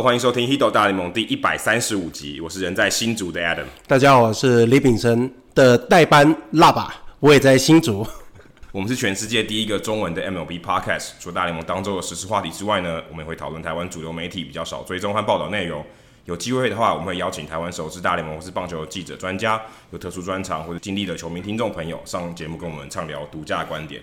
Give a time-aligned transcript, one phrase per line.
[0.00, 2.40] Hello，欢迎收听《h i d o 大联盟》第一百三十五集。
[2.40, 3.66] 我是人在新竹的 Adam。
[3.86, 8.06] 大家好，我是李炳生的代班辣爸，我也在新竹。
[8.72, 11.10] 我们是全世界第一个中文的 MLB Podcast。
[11.20, 15.84] 除了大联盟当中的实时事话题之外呢，我们也会讨论台湾主流媒体比较少追踪和报道内容。
[16.24, 24.00] 有机会的话，我们会邀请台湾首支大联盟或是棒球的记者、专家，有特殊专长或者经历的球迷听众朋友上节目，跟我们畅聊独家观点。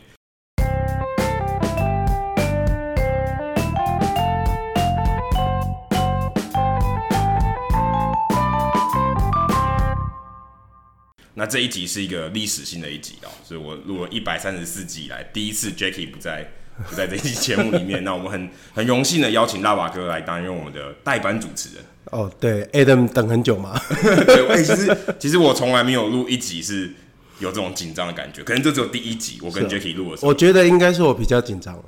[11.39, 16.51] 那这一集是一个历史性的一集哦，所以我录了一百三十四集以来第一次 Jackie 不在
[16.89, 18.01] 不在这一期节目里面。
[18.03, 21.85] 那我们很很荣幸的邀请拉瓦哥来担任我们的代班主持人。
[22.05, 23.79] 哦，对，Adam 等很久吗？
[24.25, 26.91] 对，欸、其实其实我从来没有录一集是
[27.37, 30.29] 有这种紧张的感觉，可能就只有第一集我跟 Jacky 录的时候。
[30.29, 31.79] 我觉得应该是我比较紧张，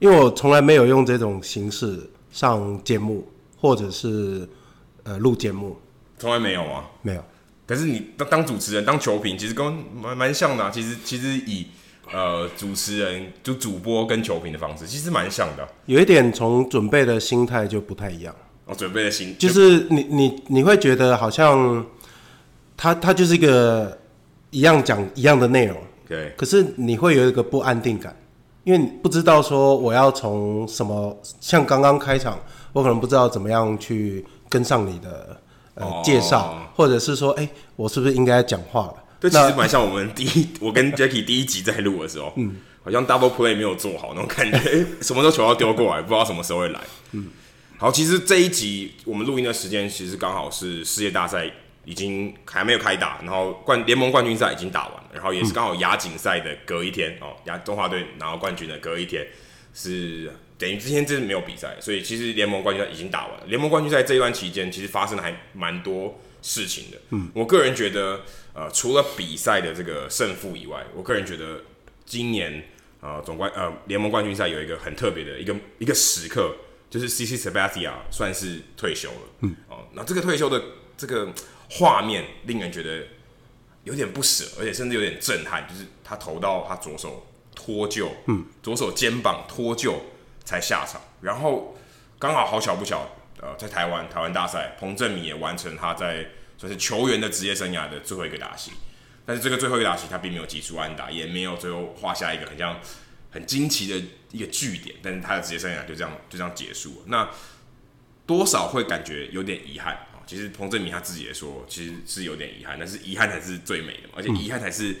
[0.00, 4.48] 因为我从来没有用这种形式上节目，或者是
[5.04, 5.78] 呃录节目，
[6.18, 6.86] 从来没有吗？
[7.02, 7.24] 没有。
[7.70, 10.68] 可是你当当主持人当球评，其实跟蛮蛮像的啊。
[10.74, 11.68] 其实其实以
[12.12, 15.68] 呃主持人就主播跟球评的方式，其实蛮像的啊。
[15.86, 18.34] 有一点从准备的心态就不太一样。
[18.64, 21.86] 哦，准备的心就是你你你会觉得好像
[22.76, 23.96] 他他就是一个
[24.50, 25.76] 一样讲一样的内容，
[26.08, 26.34] 对。
[26.36, 28.16] 可是你会有一个不安定感，
[28.64, 32.36] 因为你不知道说我要从什么，像刚刚开场，
[32.72, 35.40] 我可能不知道怎么样去跟上你的。
[35.80, 38.94] 呃，哦、介绍，或者是说，哎、欸，我是不是应该讲话了？
[39.18, 46.80] 对，其实蛮像我们第一， 我跟 Jackie 第一集在录的时候，嗯，好像 Double Play 没有做好那种感觉， 什么时候球要丢过来，不知道什么时候会来。
[47.12, 47.28] 嗯，
[47.78, 51.50] 好，其实这一集我们录音的时间，其实刚好是世界大赛
[51.84, 59.26] 已经还没有开打，然后冠联盟冠军赛已经打完了，然后也是刚好亚锦赛的隔一天哦，亚中华队拿到冠军的隔一天
[59.74, 60.32] 是。
[60.60, 63.46] 等于之前真是没有比赛，所以其实联盟冠军赛已经打完了。
[63.46, 66.98] 联盟冠军赛这一段期间，其实发生了还蛮多事情的。
[67.08, 68.20] 嗯，我个人觉得，
[68.52, 71.62] 呃，除了比赛的这个胜负以外，我个人觉得
[72.04, 72.68] 今年
[73.00, 76.54] 呃总冠呃联盟冠军赛有一个很特别的一个一个时刻，
[76.90, 79.28] 就是 CC Sabathia 算是退休了。
[79.40, 80.62] 嗯，哦，那这个退休的
[80.94, 81.32] 这个
[81.70, 83.06] 画面令人觉得
[83.84, 89.94] 有点不舍，而且甚至有点震撼，就是他投到他左手脱臼，嗯，左手肩膀脱臼。
[90.50, 91.78] 才下场，然后
[92.18, 93.06] 刚好好巧不巧，
[93.40, 96.26] 呃，在台湾台湾大赛，彭政闵也完成他在
[96.58, 98.72] 算是球员的职业生涯的最后一个打席，
[99.24, 102.80] 但是这个最后一个打席他并没有击出安打，也没有最后画下一个很像
[103.30, 107.02] 很惊奇的一个据点，但是他的职业生涯就这样就这样结束了。
[107.06, 107.30] 那
[108.26, 110.18] 多少会感觉有点遗憾啊。
[110.26, 114.96] 其实彭政闵他自己也说，其实是有点遗憾，但是遗憾才是最美的嘛，而且遗憾才是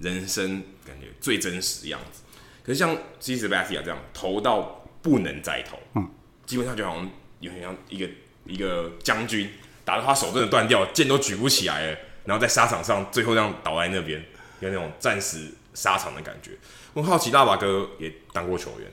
[0.00, 2.22] 人生感觉最真实的样子。
[2.64, 4.77] 可是像 CC Sabathia 这样投到。
[5.02, 6.10] 不能再投，嗯，
[6.46, 7.10] 基本上就好像
[7.40, 8.10] 有点像一个
[8.46, 9.50] 一个将军，
[9.84, 14.20] 打到他手真的断掉，剑都举不起来了，然后在沙场上最后这样倒在那边，
[14.60, 16.52] 有那种战死沙场的感觉。
[16.94, 18.90] 我好奇，大把哥也当过球员，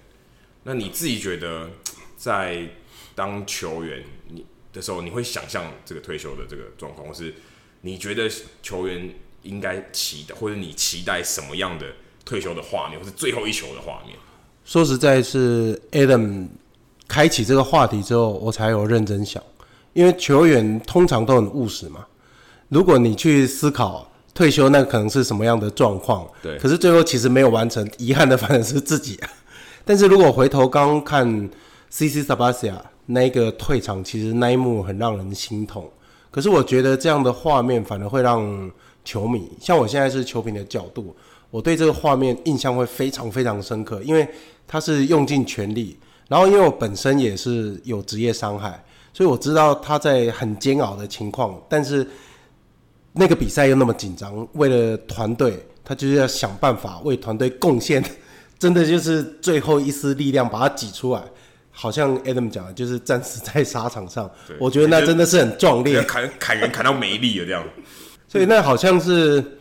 [0.63, 1.69] 那你自己觉得
[2.15, 2.67] 在
[3.15, 7.33] 当球员你的时候，你会想象这个退休的这个状况，或是
[7.81, 8.29] 你觉得
[8.61, 9.09] 球员
[9.41, 11.93] 应该期待，或者你期待什么样的
[12.23, 14.15] 退休的画面，或是最后一球的画面？
[14.65, 16.47] 说实在，是 Adam
[17.07, 19.41] 开启这个话题之后，我才有认真想。
[19.93, 22.03] 因为球员通常都很务实嘛。
[22.69, 26.27] 如果你去思考退休，那可能是什么样的状况？
[26.41, 26.57] 对。
[26.57, 29.15] 可是最后其实没有完成，遗憾的反而是自己。
[29.17, 29.29] 啊
[29.85, 31.47] 但是如果回头刚看
[31.91, 32.73] CC Sabathia
[33.05, 35.87] 那个退场，其实那一幕很让人心痛。
[36.31, 38.71] 可是我觉得这样的画面反而会让
[39.05, 41.15] 球迷，像我现在是球评的角度，
[41.51, 44.27] 我对这个画面印象会非常非常深刻，因为。
[44.67, 45.97] 他是用尽全力，
[46.27, 48.83] 然后因为我本身也是有职业伤害，
[49.13, 52.05] 所以我知道他在很煎熬的情况，但是
[53.13, 58.03] 那个比赛又那么紧张，为了团队，他就是要想办法为团队贡献，
[58.59, 61.21] 真的就是最后一丝力量把它挤出来，
[61.71, 64.29] 好像 Adam 讲的，就是战死在沙场上，
[64.59, 67.63] 我觉得那真的是很壮烈，砍砍人砍到没力了这样，
[68.27, 69.59] 所以那好像是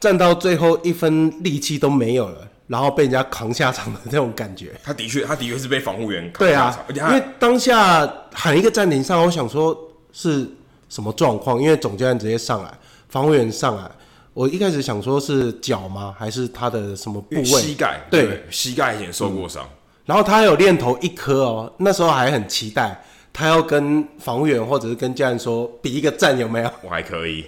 [0.00, 2.47] 战到最后一分力气都没有了。
[2.68, 6.84] 然后被人家扛下场的那种感觉，他的确，他的确是被防护员扛下场。
[6.86, 9.76] 对啊，因为当下喊一个暂停上，我想说
[10.12, 10.46] 是
[10.90, 11.60] 什么状况？
[11.60, 12.70] 因为总教练直接上来，
[13.08, 13.90] 防护员上来，
[14.34, 16.14] 我一开始想说是脚吗？
[16.18, 17.44] 还是他的什么部位？
[17.44, 19.70] 膝盖，对，对，膝盖也受过伤，嗯。
[20.04, 26.70] 然后他有练头一颗哦，那时候还很期待，他要跟防护员或者是跟教练说比一个赞有没有？
[26.82, 27.46] 我还可以。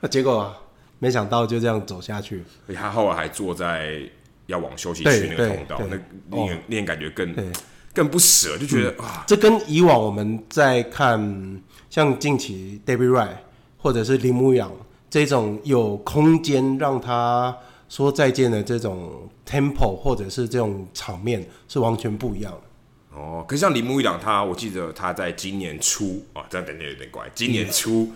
[0.00, 0.50] 那 结果
[0.98, 2.42] 没想到就这样走下去，
[2.74, 4.00] 他后来还坐在。
[4.46, 7.52] 要往休息区那个通道，那令人令人感觉更
[7.94, 11.60] 更不舍，就觉得、嗯、啊，这跟以往我们在看
[11.90, 13.36] 像近期 David Wright
[13.76, 14.72] 或者是铃木一朗
[15.10, 17.54] 这种有空间让他
[17.88, 23.18] 说再见的这种 tempo 或者是这种场面是完全不一样的。
[23.18, 27.30] 哦，可是像铃木一朗他，我记得他在今年初啊，这样等等有点怪。
[27.34, 28.10] 今年初，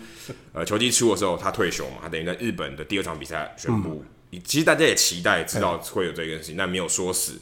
[0.53, 4.03] 呃，球季初的时候他退休嘛，他等于在日本的第二场比赛宣布。
[4.31, 7.39] 嗯、其实大家也期待知道会有这件事情，但没有说死。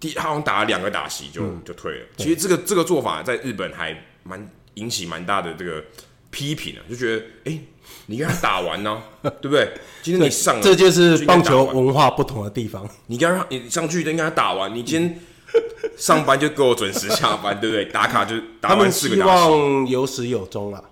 [0.00, 2.06] 第他好像打了两个打席就、嗯、就退了。
[2.16, 5.82] 其实这个这个做法在日本还蛮引起蛮大的这个
[6.30, 7.60] 批评的，就觉得哎、欸，
[8.06, 9.72] 你跟他打完呢、啊， 对不对？
[10.02, 12.88] 今天你上了，这就是棒球文化不同的地方。
[13.06, 15.20] 你跟他你上去就应该打完，你今天。
[15.96, 17.84] 上班就给我准时下班，对不对？
[17.84, 19.24] 打卡就打完四个打。
[19.24, 20.82] 他们希望有始有终啊，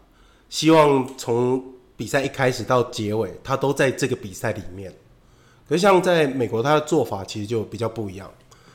[0.48, 4.94] 希望从比赛一开始到结尾，他都在这个比赛里面。
[5.68, 8.30] 可是像在美国，他的做法其实就比较不一样。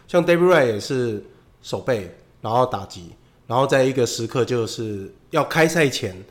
[0.07, 1.23] 像 David Wright 也是
[1.61, 6.23] 守备，然后打击，然后在一个时刻就是要开赛前，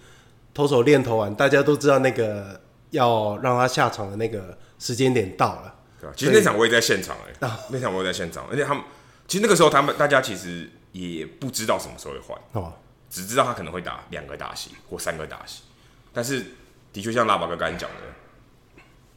[0.55, 2.61] 投手练投完，大家都知道那个
[2.91, 5.75] 要让他下场的那个时间点到了。
[6.01, 8.83] 对啊，其实那场我也在现场哎、欸，那场我也在现场，而且他们。
[9.29, 12.73] 其实那个时候，他们大家其实也不知道什么时候会换，哦，
[13.11, 15.63] 只知道他可能会打两个打席或三个打席。
[16.13, 16.47] 但是，
[16.93, 17.97] 的确像拉巴哥刚才讲的，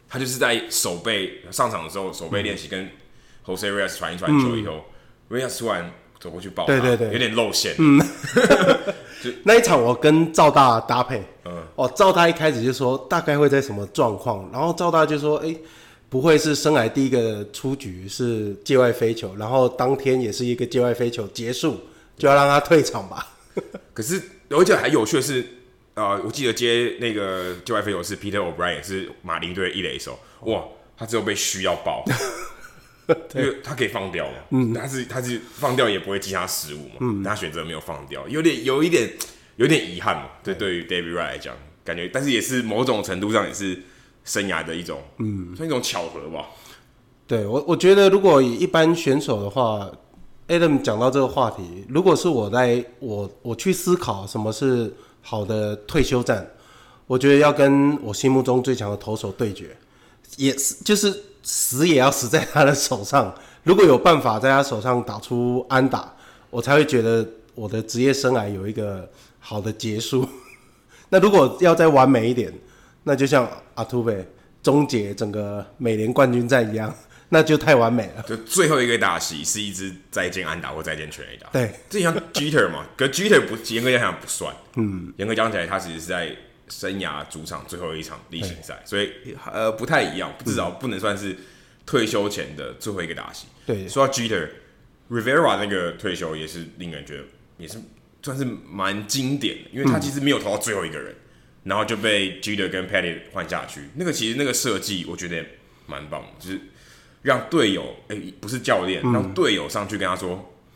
[0.10, 2.90] 他就是在守备上场的时候，守备练习跟
[3.46, 4.84] Jose Reyes 传一传球以后、
[5.30, 7.76] 嗯、Reyes 突然走过去抱他，对对对，有点露馅。
[7.78, 8.00] 嗯，
[9.24, 15.62] 就那一场我跟赵大搭配，嗯，哦，赵大一开始就说大概会在什么状况，然后赵大就说，哎、欸。
[16.12, 21.80] 不会是生涯第一个出局是界外飞球，然后当天也是一个界外飞球结束，
[22.18, 23.28] 就要让他退场吧？
[23.94, 24.20] 可是
[24.50, 25.46] 而且还有趣的是，
[26.00, 30.64] 呃，我记得接那个界外飞球是 Peter O'Brien，是马林队一垒手，哇，
[30.98, 32.04] 他只有被需要爆，
[33.36, 39.12] 因为他可以放掉嘛，嗯，他是他是放掉也不会记他失误嘛，嗯，但他选择没有放掉，有点有一点
[39.58, 43.80] 有点遗憾嘛，对，对于 David Wright 来讲，感觉，但是也是某种程度上也是。
[44.26, 46.46] 生涯的一种，嗯，算一种巧合吧。
[47.26, 49.90] 对我，我觉得如果以一般选手的话
[50.48, 56.50] ，Adam 讲到这个话题，如果是我在我我去思考什么是好的退休战，
[57.08, 59.76] 我觉得要跟我心目中最强的投手对决，
[60.38, 63.34] 也是就是死也要死在他的手上。
[63.64, 66.14] 如果有办法在他手上打出安打，
[66.50, 70.28] 我才会觉得我的职业生涯有一个好的结束。
[71.10, 72.54] 那如果要再完美一点。
[73.02, 74.28] 那就像阿土贝
[74.62, 76.94] 终结整个美联冠军战一样，
[77.30, 78.24] 那就太完美了。
[78.28, 81.48] 就最后一个打席是一支再见安打或再见全垒打。
[81.52, 84.56] 对，这像 Jeter 嘛，可 Jeter 不严格讲起来不算。
[84.76, 86.36] 嗯，严格讲起来，他其实是在
[86.68, 89.12] 生涯主场最后一场例行赛，所以
[89.52, 91.36] 呃不太一样，至少不能算是
[91.86, 93.48] 退休前的最后一个打席。
[93.66, 97.24] 对，说到 Jeter，Rivera 那个退休也是令人觉得
[97.58, 97.78] 也是
[98.22, 101.16] 算是蛮经典的，因为他其实没有投到最后一个人。
[101.62, 105.46] 然后就被 Jeter 跟 Pettitte 换下去，那个其实那个设计我觉得
[105.86, 106.60] 蛮棒，就是
[107.30, 110.30] 让队友哎、欸、不是教练，让队友上去跟他说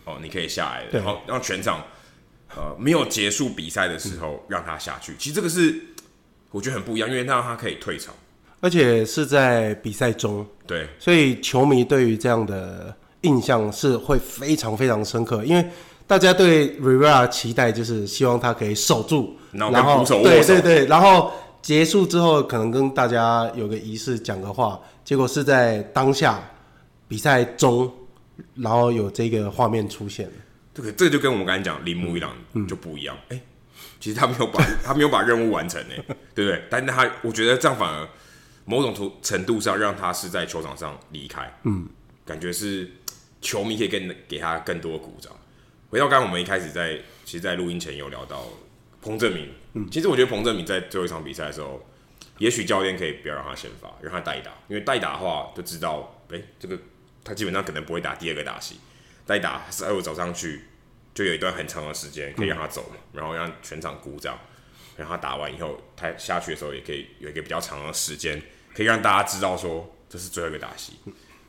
[0.05, 1.83] 哦你可以下来了，然后让全场
[2.55, 5.15] 呃没有结束比赛的时候让他下去。
[5.17, 5.73] 其实这个是
[6.51, 8.13] 我觉得很不一样，因为让他可以退场，
[8.61, 15.65] 而且是在比赛中，对，所以球迷对于这样的印象是会非常非常深刻，因为。
[16.05, 21.31] 大家对 Rivera 期待就是希望他可以守住，然后，然后对对对，然后
[21.61, 26.41] 结束之后可能跟大家有个仪式讲个话，结果是在当下
[27.07, 27.91] 比赛中，
[28.55, 30.29] 然后有这个画面出现。
[30.73, 32.35] 这个这个就跟我们刚才讲铃木一朗
[32.67, 33.41] 就不一样，哎、嗯嗯，
[33.99, 36.63] 其实他没有把 他没有把任务完成哎，对不对？
[36.69, 38.07] 但是他我觉得这样反而
[38.65, 41.87] 某种程度上让他是在球场上离开，嗯，
[42.25, 42.89] 感觉是
[43.39, 45.31] 球迷可以更给他更多的鼓掌。
[45.89, 48.45] 回到刚刚，我们一开始在其实，在录音前有聊到
[48.99, 49.47] 彭正明。
[49.73, 51.79] 嗯，其实我觉得彭正明在最后一场比赛的时候，
[52.43, 56.77] 也许教练可以不要让他先发，让他代打，因为代打的话就知道，哎、这个
[57.23, 58.77] 他基本上可能不会打第二个打席。
[59.25, 60.65] 代打是二五走上去，
[61.13, 64.37] 就有一段很长的时间可以让他走嘛，然后让全场鼓掌，
[64.97, 68.41] 让他打完以后，他下去的时候也可以有一个比较长的时间，
[68.75, 70.99] 可以让大家知道说这是最后一个打席。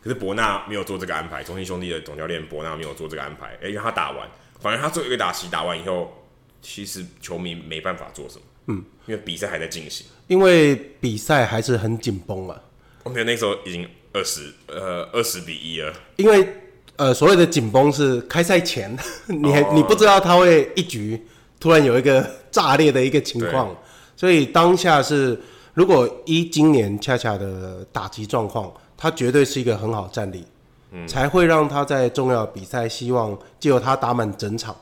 [0.00, 6.24] 可是伯纳没有做这个安排，中信兄弟的总教练伯纳没有做这个安排，哎、让他打完，反正他最后一个打席打完以后，
[6.62, 12.60] 其实球迷没办法做什么，嗯，因为比赛还在进行，因为比赛还是很紧绷啊。
[13.02, 16.48] 我们那时候已经二十呃二十比一了，因为
[16.96, 18.96] 呃所谓的紧绷是开赛前，
[19.28, 21.20] 你你不知道他会一局
[21.60, 23.76] 突然有一个炸裂的一个情况，
[24.16, 25.38] 所以当下是
[25.74, 28.72] 如果一今年恰恰的打击状况。
[28.96, 30.44] 他绝对是一个很好战力，
[30.92, 34.74] 嗯，才会让他在重要比赛，希望借由他打满整场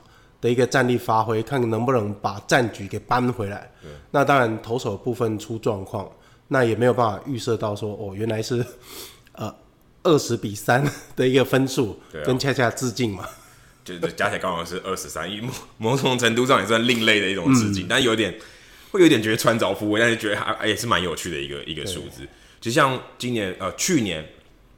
[0.43, 3.71] 的一个战力发挥，看能不能把战局给扳回来。
[4.11, 6.11] 那当然投手部分出状况，
[6.49, 8.63] 那也没有办法预设到说，哦，原来是
[9.33, 9.55] 呃
[10.03, 10.85] 二十比三
[11.17, 13.25] 的一个分数，跟恰恰致敬嘛。
[13.85, 18.37] 就是加起来刚好是二十三，某某种程度上也算另类的一种致敬，嗯、但有点
[18.91, 22.29] 会有点觉得穿凿附会，但是觉得还也是蛮有趣的一个一个数字。
[22.61, 24.25] 就像今年呃去年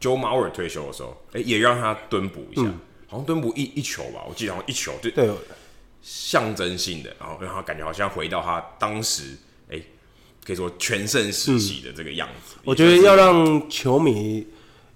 [0.00, 5.30] Joe Mauer 退休的时候，哎、欸、也让他蹲补一下，嗯、好像蹲捕一一球吧，我记得好像一球就对，
[6.02, 9.37] 象征性的，然后让他感觉好像回到他当时
[9.68, 9.87] 哎、欸、
[10.44, 12.56] 可以说全盛时期的这个样子。
[12.64, 14.46] 我觉得要让球迷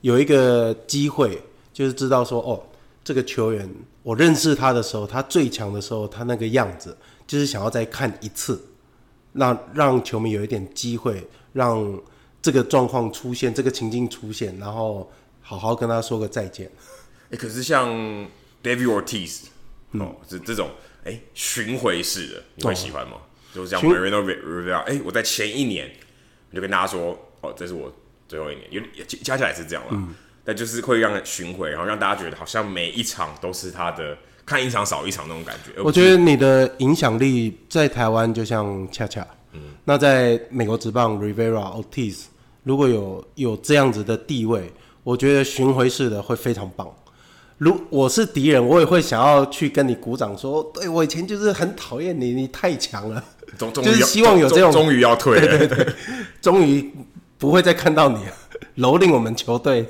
[0.01, 2.63] 有一个机会，就是知道说哦。
[3.05, 3.67] 这个球员，
[4.03, 6.95] 我认识他的时候，他最强的时候，他那个样子，
[7.27, 8.63] 就是想要再看一次，
[9.33, 11.99] 让让球迷有一点机会，让
[12.43, 15.11] 这个状况出现，这个情境出现，然后
[15.41, 16.71] 好好跟他说个再见。
[17.31, 17.89] 哎，可是像
[18.63, 19.43] David Ortiz，
[19.93, 20.71] 哦，这这种
[21.05, 23.15] 哎巡回式的，你会喜欢吗？
[23.15, 23.21] 哦、
[23.55, 25.91] 就是像 Mariano Rivera，哎，我在前一年
[26.51, 27.93] 我就跟大家说，哦，这是我
[28.27, 29.91] 最后一年，有加起来是这样了。
[29.93, 30.15] 嗯
[30.51, 34.17] 那就是会让巡回，然后让大家觉得好像每一场都是他的，
[34.47, 35.79] 看一场少一场那种感觉。
[35.83, 42.25] 我觉得你的影响力在台湾就像恰恰，嗯，那在美国职棒 Rivera Ortiz
[42.63, 46.91] 如果有有这样子的地位，我觉得巡回式的会非常棒。
[47.59, 53.23] 如我是敌人，我也会想要去跟你鼓掌说，说对我以前就是很讨厌你，你太强了，
[53.59, 55.95] 就是希望有这种终于要退了，对对对，
[56.41, 56.91] 终于
[57.37, 58.33] 不会再看到你了，
[58.77, 59.85] 蹂躏我们球队。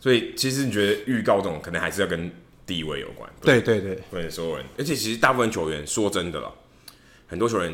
[0.00, 2.28] 所以，其实你觉得预告这种可能还是要跟
[2.66, 3.30] 地位有关。
[3.40, 4.64] 对对对，不能所有人。
[4.76, 6.52] 而且，其实大部分球员说真的了，
[7.28, 7.72] 很多球员，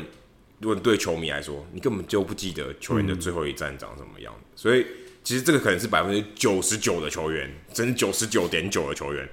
[0.59, 4.31] 如果对球迷来说，你根本就不记得球员的最后一战长什么样。
[4.37, 4.85] 嗯、所以，
[5.23, 9.27] 其实这个可能是百分之九十九的球员，甚至九十九点九的球员，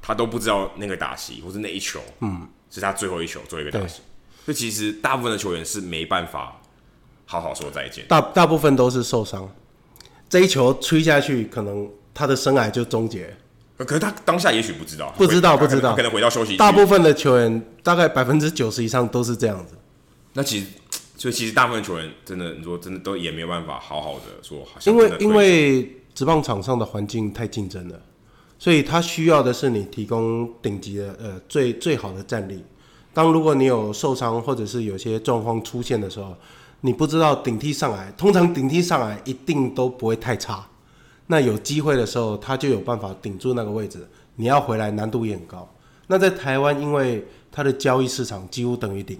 [0.00, 4.00] 他都不知道那个打席或是那一球，嗯，是他最后一球最后一个打席。
[4.44, 6.60] 所以，其实大部分的球员是没办法
[7.24, 8.04] 好好说再见。
[8.08, 9.50] 大大部分都是受伤，
[10.28, 11.88] 这一球吹下去，可能。
[12.18, 13.36] 他的生涯就终结，
[13.76, 16.56] 可是他当下也许不知道，不知道不知道，可能回到休息。
[16.56, 19.74] 大部分的球员大概百分之九十以上都是这样子。
[20.32, 20.66] 那其实，
[21.26, 24.94] 所以其实大部分球员真的，你说真的都也没有办法好好的说好像。
[24.94, 28.00] 因为因为职棒场上的环境太竞争了，
[28.60, 32.62] 所以他需要的是你提供顶级的呃最最好的战力。
[33.12, 36.32] 当如果你有受伤或者是有些状况出现的时候，
[36.82, 40.64] 你不知道顶替上来，通常顶替上来一定都不会太差。
[41.26, 44.06] 那有机会的时候，他就有办法顶住那个位置。
[44.36, 45.68] 你要回来难度也很高。
[46.06, 49.18] 那在台湾，因为它的交易市场几乎等于零，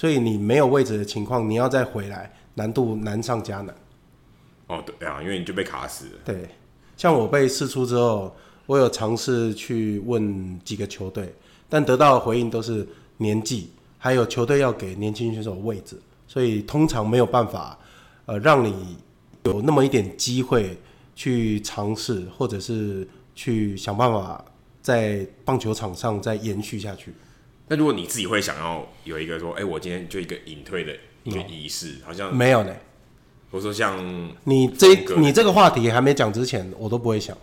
[0.00, 3.74] 所以你没有位置的情况，你要再回来，难度难上加难。
[4.68, 6.12] 哦，对啊，因为你就被卡死了。
[6.24, 6.48] 对，
[6.96, 11.34] 像我被试出之后，我有尝试去问几个球队，
[11.68, 12.88] 但得到的回应都是
[13.18, 17.78] 年纪，还有球队要给年轻选手位置，所以通常没有办法，
[18.24, 18.96] 呃，让你
[19.42, 20.78] 有那么一点机会。
[21.12, 24.42] 去尝试，或者是去想办法
[24.80, 27.12] 在棒球场上再延续下去。
[27.70, 32.74] 那如果你自己会想要有一个说，哎、欸，我今天就一个隐退的一个仪式，嗯、好像没有呢。
[33.52, 33.96] 我说像
[34.42, 37.36] 你这你这个话题还没讲之前，我都不会想。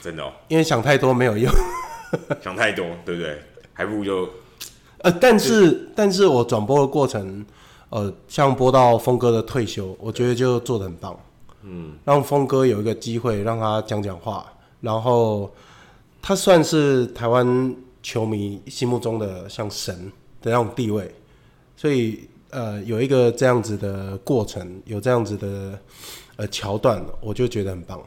[0.00, 1.52] 真的哦，因为想太多没有用。
[2.40, 3.42] 想太多，对不对？
[3.72, 4.30] 还不如就
[4.98, 7.44] 呃，但是但是我转播的过程，
[7.88, 11.18] 呃，像播到峰哥的退休，我觉得就做的很棒。
[11.62, 14.46] 嗯，让峰哥有一个机会让他讲讲话，
[14.80, 15.52] 然后
[16.22, 21.12] 他算是台湾球迷心目中的像神的那种地位，
[21.76, 25.76] 所以呃有一个这样子的过程，有这样子的
[26.36, 28.00] 呃桥段，我就觉得很棒。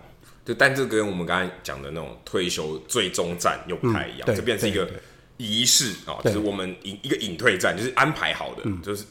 [0.45, 4.89] 就，但这跟我们刚才讲的那种退休最终战又不太一样，嗯、这变成一个
[5.35, 9.03] 仪式啊，就是我们隐一个隐退战，就是安排好的，嗯、就是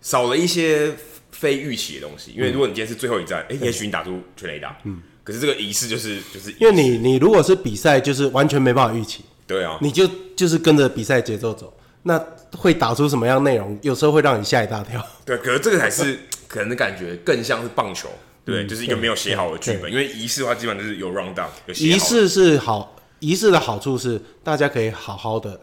[0.00, 0.92] 少了一些。
[1.30, 11.72] 非预期的东西，因为如果你今天是最后一战，哎、嗯，也许你打出全垒打，嗯，可是这个仪式就是就是，因为你你如果是比赛，就是完全没办法预期，对啊，你就就是跟着比赛节奏走，
[12.04, 12.22] 那
[12.56, 15.04] 会打出什么样内容，有时候会让你吓一大跳。
[15.24, 18.08] 对，可是这个才是 可能的感觉更像是棒球，
[18.44, 25.58] 对，嗯、就是一个没有写好的剧本，因为仪式的话基本上就是有 run down，有仪式是好，仪式的好处是大家可以好好的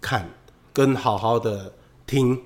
[0.00, 0.28] 看，
[0.72, 1.72] 跟好好的
[2.06, 2.38] 听，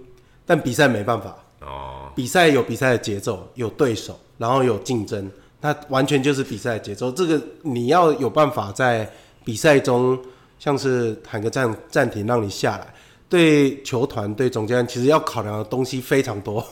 [0.46, 1.36] 但比赛没办法。
[1.60, 5.30] 哦，比赛有比赛的节奏，有对手，然后有竞争，
[5.62, 7.10] 那完全就是比赛的节奏。
[7.10, 9.10] 这个你要有办法在
[9.44, 10.18] 比赛中，
[10.64, 12.94] 像是喊个暂暂停，让你下来。
[13.28, 16.66] 对球团、对总监，其实要考量的东西非常多。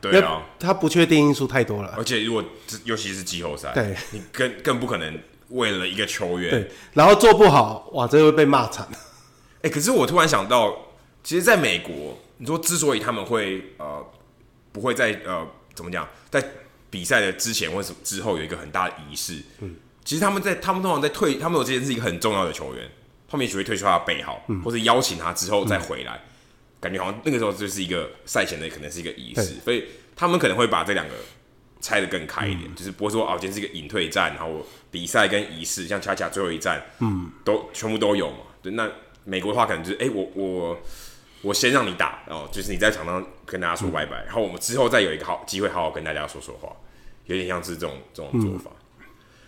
[0.00, 1.92] 对啊，他不确定因素太多了。
[1.94, 2.42] 而且如果
[2.84, 5.20] 尤其是季后赛，对，你更更不可能
[5.50, 8.88] 为了一个球员，对，然后做不好，哇，这会被骂惨。
[9.56, 10.74] 哎、欸，可是我突然想到，
[11.22, 14.02] 其实在美国，你说之所以他们会呃
[14.72, 16.42] 不会在呃怎么讲，在
[16.88, 22.88] 比赛的之前或者之后有一个很大的仪式，嗯，其实他们在他们通常在退，他们有这件是一个很重要的球员，
[23.34, 26.30] 后面也许会退出他的背号，嗯、或者邀请他之后再回来，嗯、
[26.80, 31.14] 感觉好像那个时候就是一个赛前的可能是一个仪式，所以他们可能会把这两个。
[31.80, 38.38] 拆得更开一点，嗯、就是不会说哦，今天是一个隐退战，然后比赛跟仪式，像恰恰最后一战，嗯，都全部都有嘛。
[38.62, 38.90] 对，那
[39.24, 40.78] 美国的话可能就是，哎、欸，我我
[41.42, 46.74] 我先让你打，然后就是你在场上跟大家说拜拜，嗯、然后我们之后再有一个好机会，好好跟大家说说话，
[47.26, 48.70] 有点像是这种这种做法。
[49.00, 49.04] 嗯、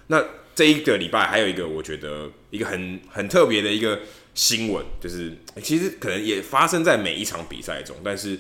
[0.09, 0.23] 那
[0.57, 4.01] 这一个礼拜还有一个，我觉得一个很很特别的一个
[4.35, 8.37] 新闻，就是、欸、其实可能也发生在每一场比赛中，但是。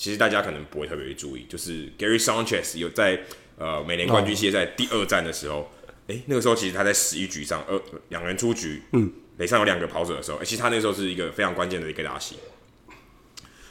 [0.00, 3.20] 其实大家可能不会特别注意，就是 Gary Sanchez 有在
[3.56, 5.68] 呃美联冠军系列赛第二战的时候，
[6.06, 12.36] 哎、欸，那个时候其实他在十一局上，呃，两人出局，嗯，垒上有两个跑者的时候，其实他那时候是一个非常关键的一个打席。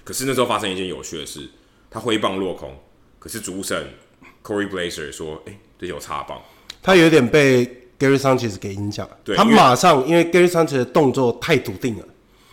[0.03, 1.47] 可是那时候发生一件有趣的事，
[1.89, 2.77] 他挥棒落空，
[3.19, 3.93] 可是主审
[4.43, 6.43] Corey Blazer 说，哎、欸，这有擦棒，
[6.83, 12.05] 他有点被 Gary Sanchez 给影响，对，他马上因为，Gary Sanchez 的动作太笃定了，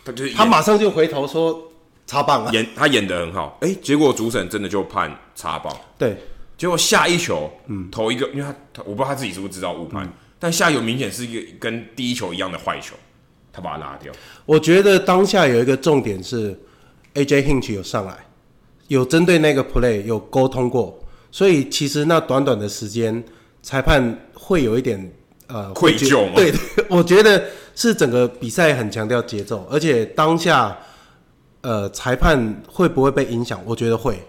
[0.03, 1.71] 他就是他马上就回头说。
[2.07, 2.51] 插棒啊！
[2.53, 5.75] 演他演的很好，哎、欸，结果主审真的就判插棒。
[5.97, 6.15] 对，
[6.55, 12.93] 结果下一球，嗯，投一个，因为他他我不知道他自己是不是知道误判，嗯、但下一球明显是一个跟第一球一样的坏球，
[13.51, 14.13] 他把它拉掉。
[14.45, 16.55] 我觉得当下有一个重点是
[17.15, 18.15] ，AJ Hinch 有上来，
[18.87, 23.23] 有针对那个 play 有沟通过，所以其实那短短的时间，
[23.63, 25.11] 裁判会有一点
[25.47, 26.33] 呃愧疚吗？
[26.35, 26.53] 对，
[26.89, 30.77] 我觉得是整个比赛很强调节奏，而且当下。
[31.67, 33.59] 呃，裁判会不会被影响？
[33.65, 34.23] 我觉得会。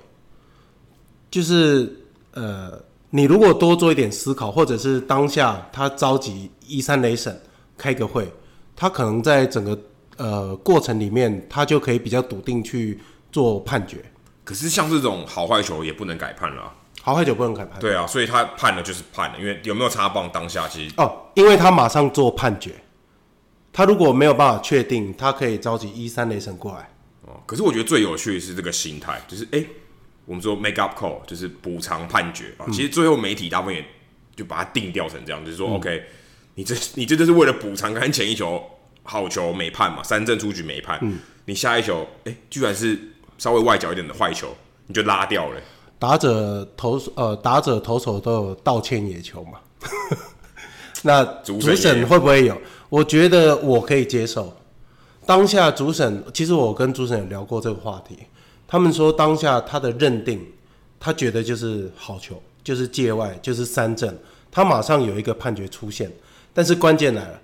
[1.30, 1.94] 就是
[2.32, 2.72] 呃，
[3.10, 7.38] 你如果多做一点思考，或者是当下他召集一三雷审
[7.76, 8.26] 开个会，
[8.74, 9.78] 他可能在整个
[10.16, 12.98] 呃过程里面，他就可以比较笃定去
[13.30, 14.02] 做判决。
[14.42, 16.74] 可是像这种好坏球也不能改判了啊，
[17.06, 17.78] 好坏球不能改判。
[17.78, 22.72] 对啊，所以他判了就是判了，因为有没有插棒当下其实哦，因为他马上做判决，
[23.72, 26.90] 他如果没有办法确定，他可以召集一三雷神过来。
[27.22, 29.64] 哦可是我觉得最有趣的是这个心态，就是哎、
[30.24, 32.66] 我们说 make up call 就是补偿判决啊。
[32.72, 33.84] 其实最后媒体大部分也
[34.34, 36.02] 就把它定调成这样，就是说、OK，
[36.56, 38.60] 你这你这就是为了补偿刚前一球
[39.04, 42.98] 好球没判嘛，三振出局没判，嗯、你下一球哎、居然是
[43.38, 44.56] 稍微外角一点的坏球，
[44.88, 45.60] 你就拉掉了。
[45.98, 49.58] 打者投呃打者投手都有道歉野球嘛？
[51.02, 52.56] 那主审会不会有？
[52.88, 54.52] 我觉得我可以接受。
[55.24, 58.18] 当下主审，其实我跟主审有聊过这个话题。
[58.68, 60.44] 他们说当下他的认定，
[60.98, 64.16] 他觉得就是好球，就是界外，就是三振。
[64.50, 66.10] 他马上有一个判决出现，
[66.52, 67.40] 但是关键来了，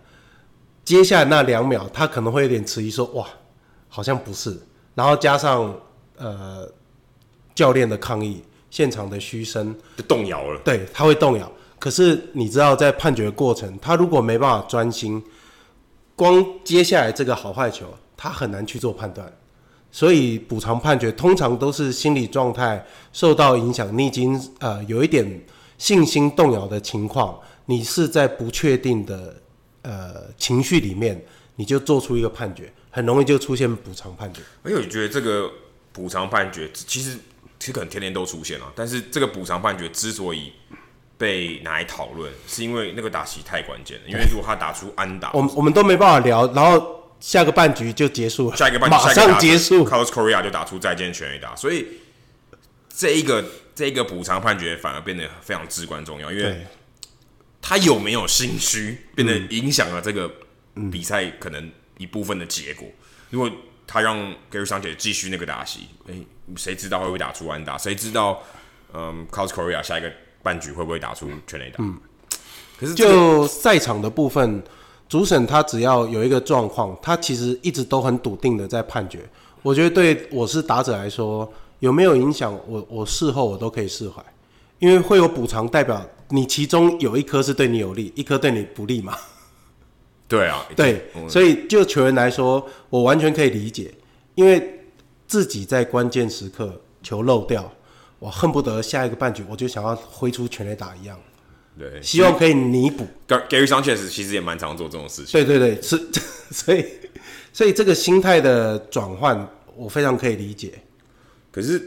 [0.85, 3.27] 接下来那两秒他可能会有点迟疑，说哇，
[3.89, 4.57] 好像不是。
[4.95, 5.75] 然后加上
[6.17, 6.69] 呃
[7.55, 10.61] 教练的抗议，现场的嘘声就动摇了。
[10.65, 11.51] 对，他会动摇。
[11.79, 15.23] 可是你知道，在判决过程，他如果没办法专心。
[16.15, 17.87] 光接下来这个好坏球，
[18.17, 19.33] 他很难去做判断，
[19.91, 25.43] 所以补偿判决通常都是心理状态受到影响，你已经呃有一点
[25.79, 29.35] 信心动摇的情况，你是在不确定的
[29.81, 31.21] 呃情绪里面，
[31.57, 34.43] 你就做出一个判决，很容易就出现补偿判决。
[34.63, 35.51] 而且我觉得这个
[35.93, 37.17] 补偿判决其实
[37.63, 40.53] 其实可能天天都出现了，但是这个补偿判决之所以
[41.17, 44.03] 被拿来讨论，是因为那个打席太关键了。
[44.09, 51.87] 因为如果他打出安打，我们我们都没办法聊，然后下个半局就结束了，下一个半局马上结束，Carlos Correa 就打出再见全垒打，所以
[52.89, 53.45] 这一个
[53.77, 56.67] 这一个补偿判决反而变得非常至关重要，因为
[57.61, 60.29] 他有没有心虚，变得影响了这个
[60.91, 62.89] 比赛可能一部分的结果。
[63.31, 63.49] 如果
[63.87, 64.19] 他让
[64.51, 66.15] Gary Sanchez 继续那个打席，哎，
[66.57, 67.77] 谁知道会不会打出安打？
[67.79, 68.43] 谁知道
[68.93, 70.11] 嗯，Carlos Correa 下一个。
[70.45, 71.77] 半局会不会打出全垒打？
[71.79, 71.97] 嗯，
[72.77, 74.61] 可是就赛场的部分，
[75.09, 79.21] 主审他只要有一个状况，他其实一直都很笃定的在判决。
[79.63, 84.21] 我觉得对我是打者来说，有没有影响，我我事后我都可以释怀，
[84.81, 89.17] 因为会有补偿，代表你其中有一颗是对你有利，一颗对你不利嘛。
[90.27, 93.95] 对啊，对，所以就球员来说，我完全可以理解，
[94.35, 94.82] 因为
[95.33, 97.73] 自己在关键时刻球漏掉。
[98.19, 101.19] 我恨不得下一个半局我就想要挥出全垒打一样，
[101.79, 103.07] 对，希望可以弥补。
[103.27, 105.33] Gary Sanchez 其实也蛮常做这种事情。
[105.33, 105.97] 对对对， 是，
[106.51, 106.85] 所以
[107.51, 110.75] 所以这个心态的转换，我非常可以理解。
[111.51, 111.79] 可是，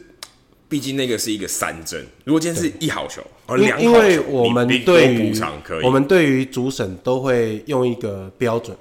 [0.67, 2.05] 毕毕竟那个是一个三针。
[2.25, 5.85] 如果今天是一好球，而两好球，因为我们你对于补偿可以。
[5.85, 8.75] 我们对于主审都会用一个标准，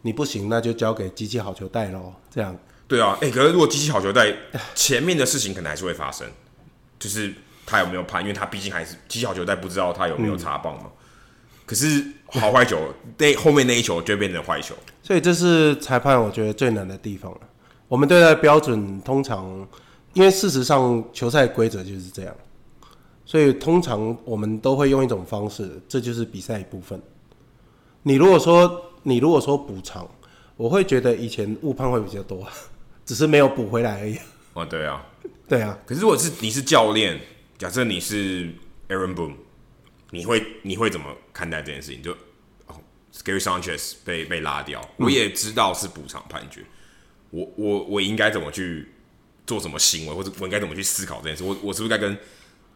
[0.00, 2.58] 你不行那就交给机器好球带喽，这样。
[2.92, 4.30] 对啊，哎、欸，可是如果机器好球带
[4.74, 6.26] 前面的事情可能还是会发生，
[6.98, 7.32] 就是
[7.64, 10.82] 他有没有判，因为他毕竟还是机器好球带，不知道他有没有插棒嘛。
[10.84, 10.90] 嗯、
[11.64, 12.78] 可是好坏球
[13.16, 17.40] 那后面那一球就会变成坏球，所以这是裁判我觉得最难的地方了。
[17.88, 19.66] 我们对待标准通常，
[20.12, 22.36] 因为事实上球赛规则就是这样，
[23.24, 27.00] 所以通常我们都会用一种方式，这就是比赛一部分。
[28.02, 30.06] 你如果说你如果说补偿，
[30.58, 32.46] 我会觉得以前误判会比较多，
[33.04, 34.18] 只是没有补回来而已。
[34.54, 35.04] 哦，对啊，
[35.48, 35.78] 对啊。
[35.86, 37.20] 可是如果是你是教练，
[37.58, 38.52] 假设你是
[38.88, 39.34] Aaron Boone，
[40.10, 42.02] 你会你会怎么看待这件事情？
[42.02, 42.12] 就
[42.66, 42.76] 哦
[43.24, 46.64] ，Gary Sanchez 被被拉掉，我也知道是补偿判决，
[47.30, 48.92] 我我我应该怎么去
[49.46, 51.42] 做什么行为，或者我应该怎么去思考这件事？
[51.44, 52.16] 我我是不是该跟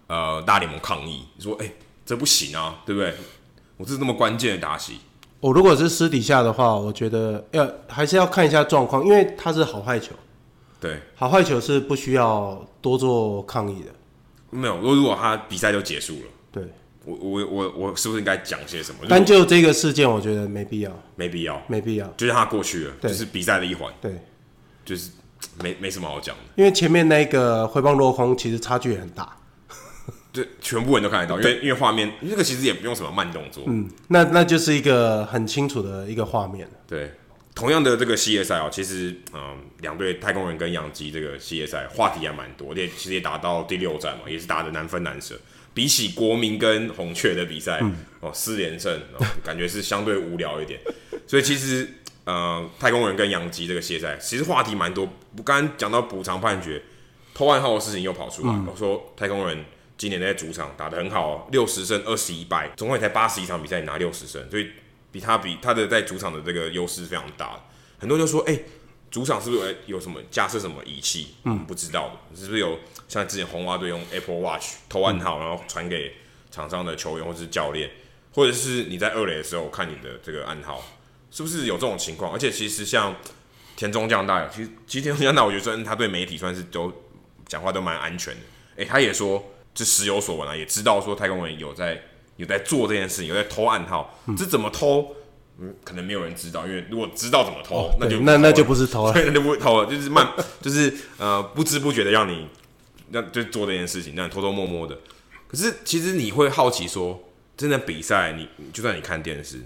[0.06, 1.26] 呃大联盟抗议？
[1.38, 3.14] 说哎、欸，这不行啊，对不对？
[3.76, 5.00] 我这是那么关键的打席。
[5.40, 10.12] 我如果是私底下的话，我觉得要还是要看一下状况，因为他是好坏球。
[10.80, 13.90] 对，好坏球是不需要多做抗议的。
[14.50, 16.22] 没有，如果如果他比赛就结束了，
[16.52, 16.64] 对，
[17.04, 19.00] 我我我我是不是应该讲些什么？
[19.08, 24.18] 但就这个事件，我觉得没必要，没必要，没必要，就是他过去了，对就是比赛的一环，对，
[24.84, 25.10] 就是
[25.62, 26.42] 没没什么好讲的。
[26.56, 29.35] 因为前面那个回棒落空，其实差距也很大。
[30.36, 36.68] 对，全部人都看得到，因为因为画面那个其实也不用什么慢动作，嗯，那那就是一个很清楚的一个画面。
[36.86, 37.10] 对，
[37.54, 45.34] 同样的这个系列赛哦，其实嗯，两队太空人跟洋基这个系列赛话题还蛮多，也其实也打到第六战嘛，也是打的难分难舍。
[45.72, 50.78] 比起国民跟红雀的比赛，嗯、哦，四连胜、哦，感觉是相对无聊一点。
[51.26, 51.88] 所以其实
[52.24, 55.04] 呃，太空人跟洋基这个系列赛，其实话题蛮多。
[55.36, 56.82] 我刚刚讲到补偿判决、
[57.34, 59.64] 偷暗号的事情又跑出来，我、嗯、说太空人。
[59.98, 64.68] 今年在主场打得很好哦，六十胜二十一败，总共也才八十一场比赛拿六十胜，所以
[65.10, 67.58] 比他比他的在主场的这个优势非常大。
[67.98, 68.64] 很多人就说，哎、欸，
[69.10, 71.36] 主场是不是有有什么架设什么仪器？
[71.44, 72.78] 嗯，不知道的，是不是有
[73.08, 76.12] 像之前红袜队用 Apple Watch 投暗号，然后传给
[76.50, 77.90] 场上的球员或者是教练，
[78.34, 80.84] 或者是你在二垒的时候看你的这个暗号，
[81.30, 82.30] 是不是有这种情况？
[82.30, 83.16] 而且其实像
[83.76, 86.92] 田中将大，其实其实田中将大，我觉得算他对媒体算是都
[87.46, 88.40] 讲话都蛮安全的。
[88.72, 89.52] 哎、欸，他也说。
[89.76, 92.02] 是时有所闻啊，也知道说太空人有在
[92.36, 95.14] 有在做这件事情，有在偷暗号，这、嗯、怎么偷？
[95.58, 100.28] 嗯，可能没有人知道，因为如果知道怎么偷，哦、那就那那就不是偷了， 那就不会偷了，就是慢，
[100.60, 102.46] 就是呃不知不觉的让你
[103.10, 104.98] 让就做这件事情，让你偷偷摸摸的。
[105.48, 107.22] 可是其实你会好奇说，
[107.56, 109.60] 真的比赛，你就算你看电视，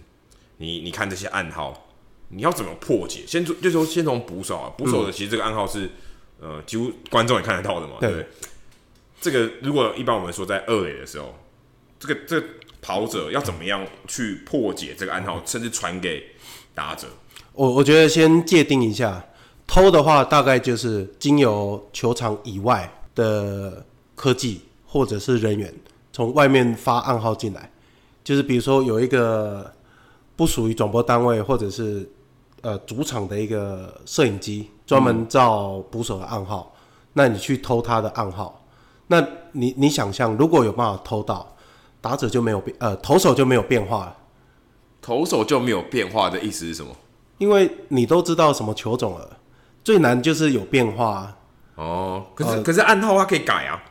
[0.58, 1.88] 你你看这些暗号，
[2.28, 3.24] 你要怎么破解？
[3.26, 5.90] 先就就说先从捕手啊，捕手的其实这个暗号是
[6.40, 8.26] 呃几乎观众也看得到的嘛，对不对？
[9.20, 11.34] 这个如果一般我们说在二垒的时候，
[11.98, 12.46] 这个这个
[12.80, 16.24] 跑者要怎么样去破解这个暗号，甚至传给
[16.74, 17.06] 打者？
[17.52, 19.22] 我我觉得先界定一下，
[19.66, 25.72] 偷的话大概就是经由球场以外的科技或者是人员
[26.12, 27.70] 从外面发暗号进来，
[28.24, 29.70] 就是比如说有一个
[30.34, 32.10] 不属于转播单位或者是
[32.62, 36.80] 呃主场的一个摄影机专门照捕手的暗号，嗯、
[37.12, 38.56] 那你去偷他的暗号。
[39.10, 41.56] 那你你想象，如果有办法偷到，
[42.00, 44.16] 打者就没有变，呃，投手就没有变化了。
[45.02, 46.94] 投手就没有变化的意思是什么？
[47.38, 49.38] 因为你都知道什么球种了，
[49.82, 51.36] 最难就是有变化。
[51.74, 53.82] 哦，可是、呃、可是暗号它可以改啊。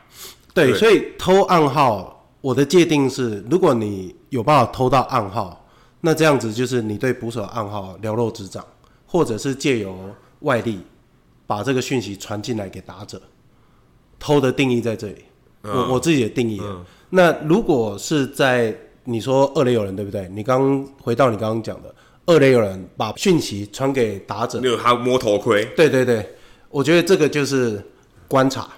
[0.54, 5.66] 对，对所以偷暗号，我的界定是，如果你有办法偷到暗号，
[6.00, 8.64] 那这样子就是你对捕手暗号了如指掌，
[9.06, 9.94] 或者是借由
[10.40, 10.80] 外力
[11.46, 13.20] 把这个讯息传进来给打者。
[14.20, 15.24] 偷的定义在这里，
[15.62, 16.84] 嗯、我我自己的定义、嗯。
[17.08, 20.28] 那如果是在你说二垒有人对不对？
[20.28, 21.92] 你刚回到你刚刚讲的
[22.26, 25.64] 二垒有人把讯息传给打者，没有他摸头盔。
[25.74, 26.34] 对对对，
[26.68, 27.82] 我觉得这个就是
[28.28, 28.68] 观察。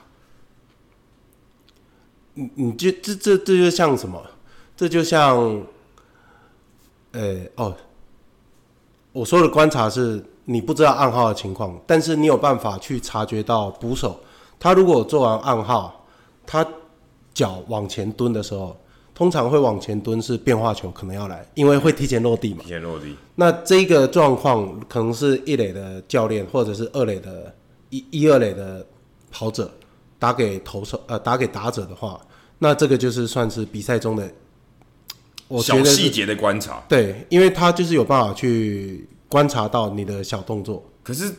[2.35, 4.25] 你你就这这这就像什么？
[4.75, 5.37] 这就像，
[7.11, 7.77] 呃、欸、哦，
[9.13, 14.19] 我说的观察是你不知道暗号的情况，但是你有办法去察觉到捕手。
[14.63, 16.07] 他如果做完暗号，
[16.47, 16.65] 他
[17.35, 18.77] 脚往前蹲的时候，
[19.13, 22.61] 通常会往前蹲是变化球可能要来，因为会提前落地嘛。
[22.63, 23.17] 提前落地。
[23.35, 27.53] 那这个状况可能是一垒的教练或者是二垒的
[27.91, 28.87] 一一二垒的
[29.33, 29.69] 跑者
[30.17, 32.21] 打给投手呃打给打者的话，
[32.61, 34.31] 那这个就是算是比赛中的
[35.49, 36.81] 我小细节的观察。
[36.89, 40.89] 对，因为他就是有办法去观察到你的小动作。
[41.03, 41.35] 可是。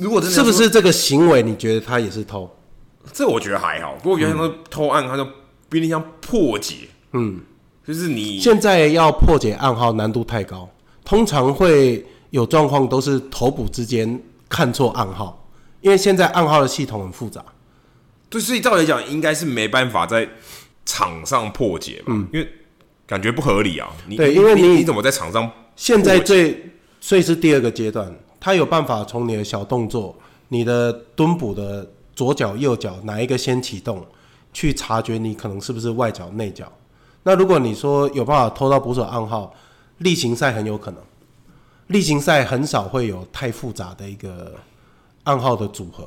[0.00, 2.50] 如果真的是不是这个行为，你觉得他也是偷？
[3.12, 5.26] 这我觉得还好，不过原来说偷暗他就
[5.68, 7.40] 比你像破解，嗯，
[7.86, 10.68] 就是你现在要破解暗号难度太高，
[11.04, 15.48] 通常会有状况都是头部之间看错暗号，
[15.80, 17.44] 因为现在暗号的系统很复杂，
[18.28, 20.28] 对，所以照理讲应该是没办法在
[20.84, 22.48] 场上破解嘛，嗯，因为
[23.06, 25.50] 感觉不合理啊，你对，因为你你怎么在场上？
[25.74, 30.16] 现在最所以是第二个阶段，他有办法从你的小动作，
[30.48, 31.88] 你的蹲捕的。
[32.12, 34.04] 左脚、右脚哪一个先启动，
[34.52, 36.70] 去察觉你可能是不是外脚、内脚。
[37.22, 39.54] 那如果你说有办法偷到捕手暗号，
[39.98, 41.00] 例行赛很有可能。
[41.86, 44.52] 例行赛很少会有太复杂的一个
[45.22, 46.06] 暗号的组合。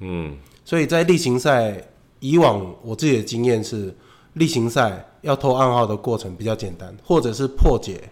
[0.00, 3.96] 嗯，所以在例行赛，以往我自己的经验是，
[4.34, 8.10] 例行赛要偷暗号的过程比较简单，或者是破解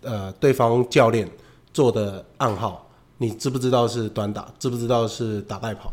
[0.00, 1.28] 呃对方教练
[1.72, 4.46] 做的暗号，你知不知道是短打？
[4.58, 5.92] 知不知道是打带跑？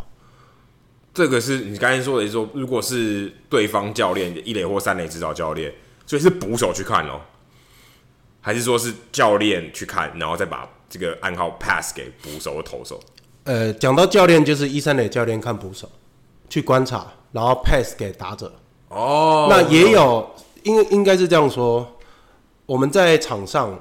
[1.14, 5.74] 这个是你刚才说的，说如果是对方教练一垒或三垒指导教练，
[6.06, 7.20] 所以是捕手去看哦，
[8.42, 13.00] 还是说是教练去看，然后再把这个暗号 pass 给捕手或投手？
[13.46, 15.90] 呃，讲到教练，就是一三垒教练看捕手
[16.48, 18.54] 去观察，然后 pass 给打者。
[18.90, 20.30] 哦，那也有，
[20.64, 22.00] 应应该是这样说，
[22.66, 23.80] 我们在场上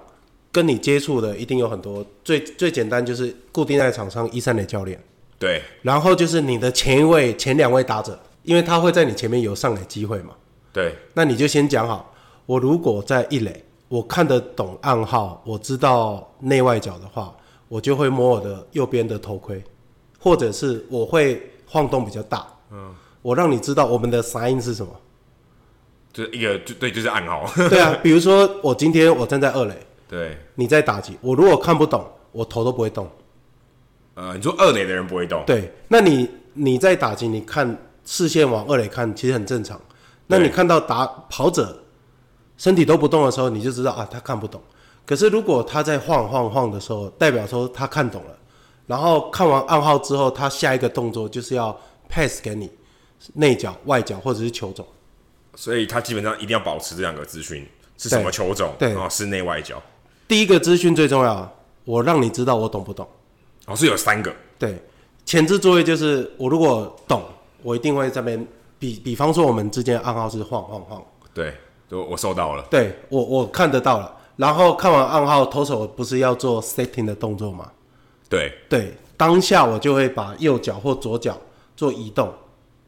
[0.51, 4.99] 跟你接触的一定有很多，最最简单就是固定在场上一三垒教练。
[5.39, 10.31] 对，然后就是你的前一位、前两位打者，因为他会在你前面有上垒机会嘛。
[10.73, 12.13] 对，那你就先讲好，
[12.45, 17.33] 我如果在一垒，我看得懂暗号，我知道内外角的话，
[17.69, 19.63] 我就会摸我的右边的头盔，
[20.19, 22.47] 或者是我会晃动比较大。
[22.73, 24.93] 嗯，我让你知道我们的 sign 是什么，
[26.13, 27.49] 就是一个就对，就是暗号。
[27.69, 29.75] 对啊，比如说我今天我站在二垒，
[30.09, 33.09] 对，你在打击，我如果看不懂，我头都不会动。
[34.15, 39.81] 呃，你说二垒的人不会动，对，那你你在打击，你看视线往二垒看，其实很正常。
[40.27, 41.85] 那你看到打跑者
[42.57, 44.61] 身体都不动的时候，你就知道啊，他看不懂。
[45.07, 48.37] 可是如果他在晃晃晃的时候，代表说他看懂了。
[48.87, 52.71] 然后看完暗号之后，他下一个动作就是要 pass 给你
[53.35, 54.87] 内角、外角或者是球种。
[55.55, 57.67] 所以他基本上一定要保持这两个资讯
[57.97, 59.83] 是什么球种，对，然后是内外角。
[60.29, 61.51] 第一个资讯最重要，
[61.85, 63.09] 我让你知道我懂不懂。
[63.65, 64.77] 老师有三个，对，
[65.25, 67.23] 前置作业就是我如果懂，
[67.63, 68.47] 我一定会这边
[68.79, 71.55] 比比方说我们之间暗号是晃晃晃，对，
[71.91, 77.71] 就我收到了，对我我看得到了，然后看完暗号，投手不是要做 setting 的动作吗？
[78.29, 78.53] 对。
[78.69, 81.37] 对，当下我就会把右脚或左脚
[81.75, 82.31] 做移动，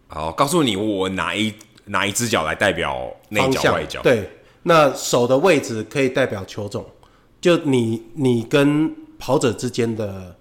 [0.08, 1.52] 好，告诉你我哪一
[1.86, 4.30] 哪一只脚来代表内脚外脚，对，
[4.62, 6.84] 那手的位置可以代表球种，
[7.40, 10.36] 就你你跟跑者之间的。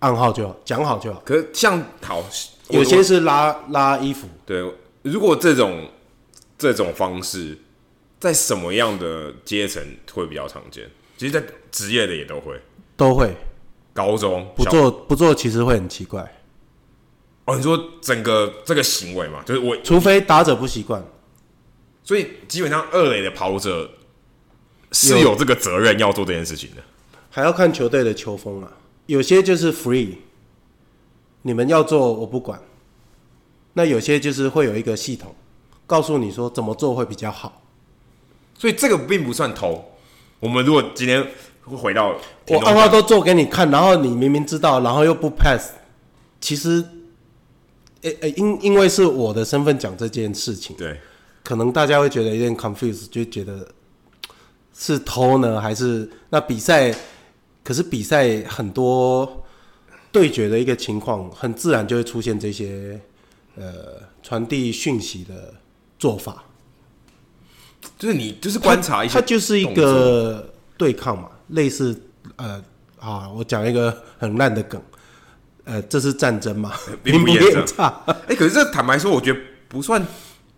[0.00, 1.20] 暗号就好，讲好就好。
[1.24, 2.22] 可是像好，
[2.68, 4.28] 有些是拉拉衣服。
[4.44, 4.62] 对，
[5.02, 5.88] 如果这种
[6.58, 7.58] 这种方式
[8.20, 10.88] 在什么样的阶层会比较常见？
[11.16, 12.60] 其实，在职业的也都会，
[12.94, 13.34] 都会。
[13.94, 16.30] 高中不做不做，其实会很奇怪。
[17.46, 21.02] 哦，你说整个这个行为嘛，就是我，除非打者不习惯。
[22.04, 23.90] 所以基本上二垒的跑者
[24.96, 26.82] 是有这个责任要做这件事情的，
[27.30, 28.70] 还要看球队的球风啊。
[29.06, 30.16] 有些就是 free，
[31.42, 32.60] 你们要做我不管。
[33.74, 35.34] 那有些就是会有一个系统，
[35.86, 37.62] 告诉你说怎么做会比较好。
[38.58, 39.84] 所以这个并不算偷。
[40.40, 41.22] 我们如果今天
[41.62, 42.16] 会回到
[42.48, 45.72] 我暗号都做给你看，然后你明明知道，然后又不 pass，
[46.40, 46.82] 其实，
[48.00, 50.98] 诶诶，因因为是我的身份讲这件事情，对，
[51.44, 53.68] 可能大家会觉得有点 confused，就觉得
[54.78, 56.94] 是偷呢，还是那比赛？
[57.64, 59.44] 可是比赛很多
[60.12, 63.00] 对决的一个情况，很自然就会出现这些
[63.56, 65.52] 呃传递讯息的
[65.98, 66.44] 做法，
[67.98, 72.00] 就是你就是观察一下，它就是一个对抗嘛，类似
[72.36, 72.62] 呃
[73.00, 74.80] 啊，我讲一个很烂的梗，
[75.64, 77.88] 呃，这是战争嘛， 兵不厌诈。
[78.06, 80.06] 哎、欸，可是这坦白说，我觉得不算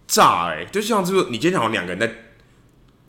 [0.07, 2.15] 诈哎、欸，就像就是你今天好像两个人在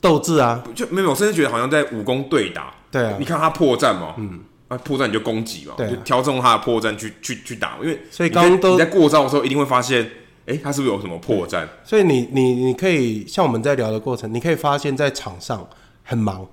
[0.01, 2.73] 斗志啊，就没有，我甚至觉得好像在武功对打。
[2.91, 10.03] 对啊，你看他破绽嘛，嗯，啊破绽你就攻击嘛，对啊，就挑中他的破绽去去去打，因为所以刚刚都你在过招的时候一定会发现，
[10.47, 11.67] 哎、欸，他是不是有什么破绽？
[11.83, 15.67] 所以你你你可以像我们在聊的过程，你可以发现在场上
[16.03, 16.47] 很忙，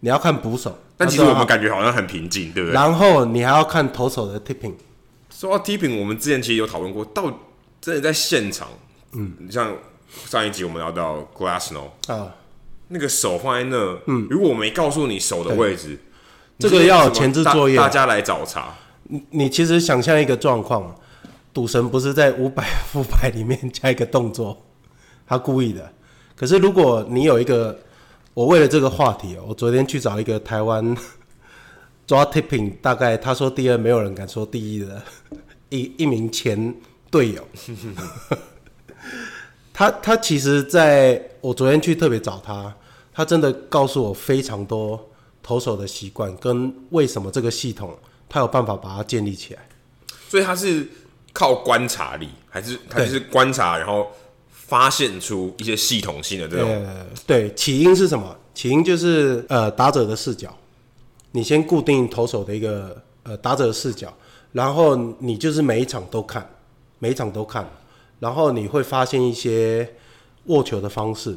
[0.00, 2.74] 你要看捕手，但其实我们感觉好像很平静，对不对？
[2.74, 4.74] 然后你还要看投手的 tipping，
[5.30, 7.32] 说到 tipping，我们之前其实有讨论过，到
[7.80, 8.66] 真的在现场，
[9.12, 9.72] 嗯，像
[10.26, 12.36] 上一集我们聊到 Glasnow 啊。
[12.88, 15.96] 那个手放在那，嗯，如果我没告诉你手的位置，
[16.58, 18.74] 这个要前置作业，大家来找茬。
[19.04, 20.94] 你你其实想象一个状况，
[21.54, 24.60] 赌神不是在五百 副牌里面加一个动作，
[25.24, 25.92] 他故意的。
[26.34, 27.78] 可是如果你有一个，
[28.34, 30.96] 我为了这个话题，我昨天去找一个台湾
[32.08, 35.00] 抓 tipping，大概他说第二，没有人敢说第一的
[35.68, 36.74] 一一名前
[37.08, 37.46] 队友。
[39.80, 42.70] 他他其实在我昨天去特别找他，
[43.14, 45.08] 他真的告诉我非常多
[45.42, 47.96] 投手的习惯跟为什么这个系统
[48.28, 49.66] 他有办法把它建立起来。
[50.28, 50.86] 所以他是
[51.32, 54.06] 靠观察力，还是他就是观察，然后
[54.50, 56.68] 发现出一些系统性的这种？
[56.68, 58.36] 呃，对，起因是什么？
[58.52, 60.54] 起因就是呃打者的视角，
[61.32, 64.12] 你先固定投手的一个呃打者的视角，
[64.52, 66.46] 然后你就是每一场都看，
[66.98, 67.66] 每一场都看。
[68.20, 69.96] 然后你会发现一些
[70.44, 71.36] 握球的方式，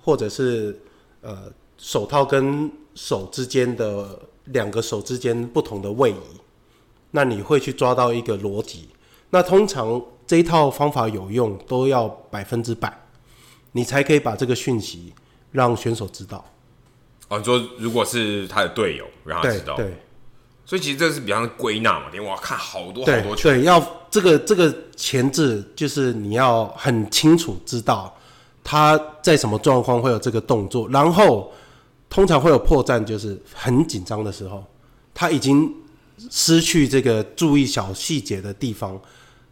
[0.00, 0.80] 或者是
[1.22, 6.40] 呃手套跟手之间的两个手之间不同的位移，
[7.10, 8.88] 那你会去抓到一个逻辑。
[9.30, 13.06] 那通常这一套方法有用，都要百分之百，
[13.72, 15.12] 你才可以把这个讯息
[15.50, 16.44] 让选手知道。
[17.28, 19.86] 哦，你说如果是他的队友让他知道，对。
[19.86, 19.94] 对
[20.68, 28.14] 所以其实这是比方归纳嘛，因为我要看好多好多球，对，要这个这个前置就是你要很清楚知道
[28.62, 31.50] 他在什么状况会有这个动作，然后
[32.10, 34.62] 通常会有破绽，就是很紧张的时候，
[35.14, 35.74] 他已经
[36.30, 39.00] 失去这个注意小细节的地方，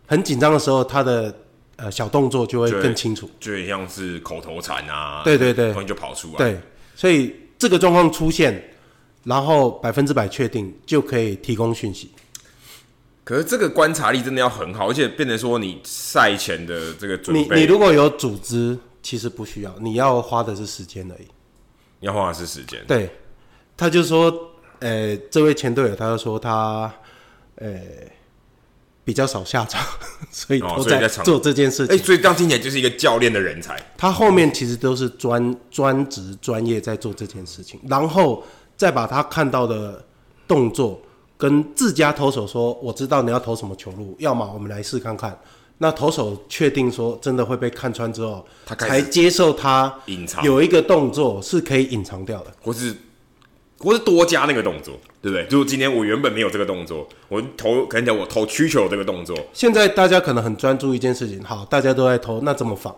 [0.06, 1.34] 很紧张的时候，他的
[1.76, 6.60] 呃小动作就会更清楚，就很像是口头禅啊，对对对，突然就跑出来，对，
[6.94, 8.62] 所以这个状况出现。
[9.26, 12.12] 然后百分之百确定就可以提供讯息，
[13.24, 21.26] 可是这个观察力真的要很好，而且变成说你赛前的这个准备，你你如果有组织，其实不需要，你要花的是时间而已。
[21.98, 22.80] 你要花的是时间。
[22.86, 23.10] 对，
[23.76, 24.32] 他就说，
[24.78, 26.94] 呃，这位前队友，他就说他，
[27.56, 27.80] 呃，
[29.02, 29.84] 比较少下场，
[30.30, 31.96] 所以都在做这件事情。
[31.96, 33.76] 哎、哦，所以这样听起来就是一个教练的人才。
[33.96, 38.44] 他后面其实都是专专职专业在做这件事情，然后。
[38.76, 40.04] 再把他看到的
[40.46, 41.00] 动作
[41.36, 45.38] 跟自家投手说：“我知道你要投什么球路，要么我们来试看看。”
[45.78, 52.96] 那投手确定说真的会被看穿之后，他才接受他隐藏有一个动作是可以隐藏掉的，或是
[53.78, 55.46] 或是多加那个动作，对不对？
[55.48, 59.36] 就是今天我原本没有这个动作，我投可能讲我投曲球这个动作。
[59.52, 62.96] 现在大家可能很专注一件事情，好，大家都在投，那怎么防？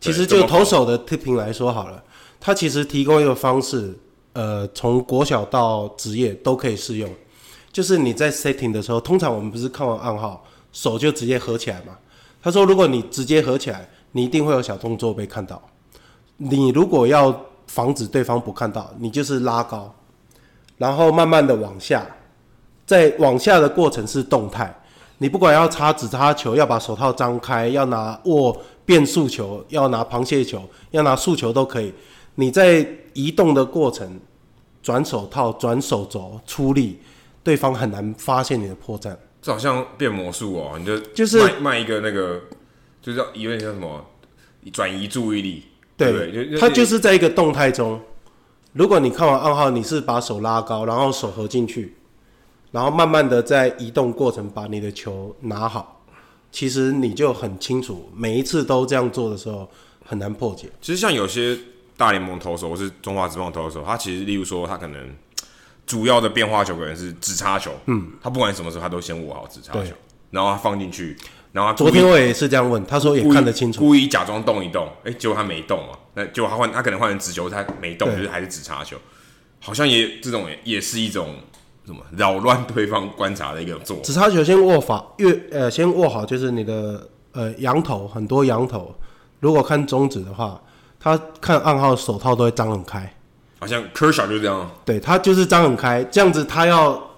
[0.00, 2.04] 其实就投手的 tipping 来说好了，
[2.38, 3.98] 他其实提供一个方式。
[4.32, 7.10] 呃，从国小到职业都可以适用。
[7.72, 11.96] 就是你在 setting 的时候，通常我们不是看完暗号，手就直接合起来嘛？
[12.42, 15.60] 他说，如果你直接合起来，你一定会有小动作被看到。
[16.36, 17.34] 你如果要
[17.66, 19.94] 防止对方不看到，你就是拉高，
[20.76, 22.06] 然后慢慢的往下，
[22.84, 24.74] 在往下的过程是动态。
[25.18, 31.94] 你不管要插指插球，要把手套张开，要拿握变速球，要拿螃蟹球，要拿速球都可以。
[32.34, 34.18] 你在移动的过程，
[34.82, 36.98] 转手套、转手肘、出力，
[37.44, 39.14] 对方很难发现你的破绽。
[39.42, 42.40] 这好像变魔术哦，你就就是卖一个那个，
[43.02, 44.02] 就是有点像什么
[44.72, 45.64] 转移注意力，
[45.96, 46.58] 对，对？
[46.58, 48.00] 它就是在一个动态中。
[48.72, 51.94] 如果你看完暗号，你是把手拉高，然后手合进去，
[52.70, 56.02] 然后慢慢的在移动过程把你的球拿好，
[56.50, 59.68] 其实你就很清楚，每一次都这样做的时候
[60.02, 60.70] 很难破解。
[60.80, 61.58] 其实像有些。
[61.96, 65.14] 大联盟投手或是中华职棒投手，他其实例如说，他可能
[65.86, 69.90] 主要的变化球可能是指叉球，嗯，他不管什么时候他都先握好指叉球，
[70.30, 71.16] 然后他放进去，
[71.52, 78.96] 然后他昨天我也是这样问，他说也看得清楚，故意假装动一动，哎、欸，结果他没动啊，那结果他换他可能换成直球，他没动，就是还是指叉球，
[79.60, 81.34] 好像也这种也是一种
[81.84, 84.02] 什么扰乱对方观察的一个做法。
[84.04, 88.94] 指叉球先握法越呃先握好，就是你的呃羊头很多羊头，
[89.40, 90.60] 如果看中指的话。
[91.02, 93.12] 他看暗号，手套都会张很开，
[93.58, 94.70] 好像 Kershaw 就是这样。
[94.84, 97.10] 对，他就是张很开，这样子他要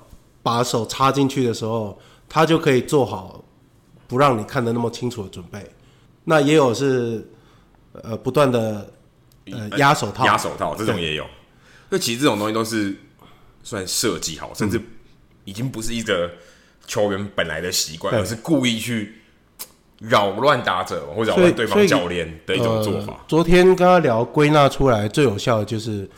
[0.42, 3.44] 把手插进去的时候，他就可以做好
[4.08, 5.62] 不让你看得那么清楚的准备。
[6.24, 7.30] 那也有是
[7.92, 8.90] 呃不断的
[9.52, 11.26] 呃压手套，压手套这种也有。
[11.90, 12.96] 那其实这种东西都是
[13.62, 14.80] 算设计好，甚至
[15.44, 16.30] 已经不是一个
[16.86, 19.20] 球员本来的习惯，而是故意去。
[20.00, 23.12] 扰乱打者或扰乱对方教练的一种做法。
[23.12, 26.08] 呃、昨天跟他聊归纳出来最有效的就是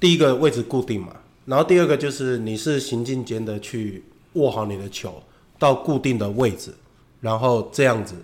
[0.00, 1.14] 第一个位置固定嘛，
[1.44, 5.22] 然后第二个就是你是行进间的去握好你的球
[5.58, 6.74] 到固定的位置，
[7.20, 8.14] 然后这样子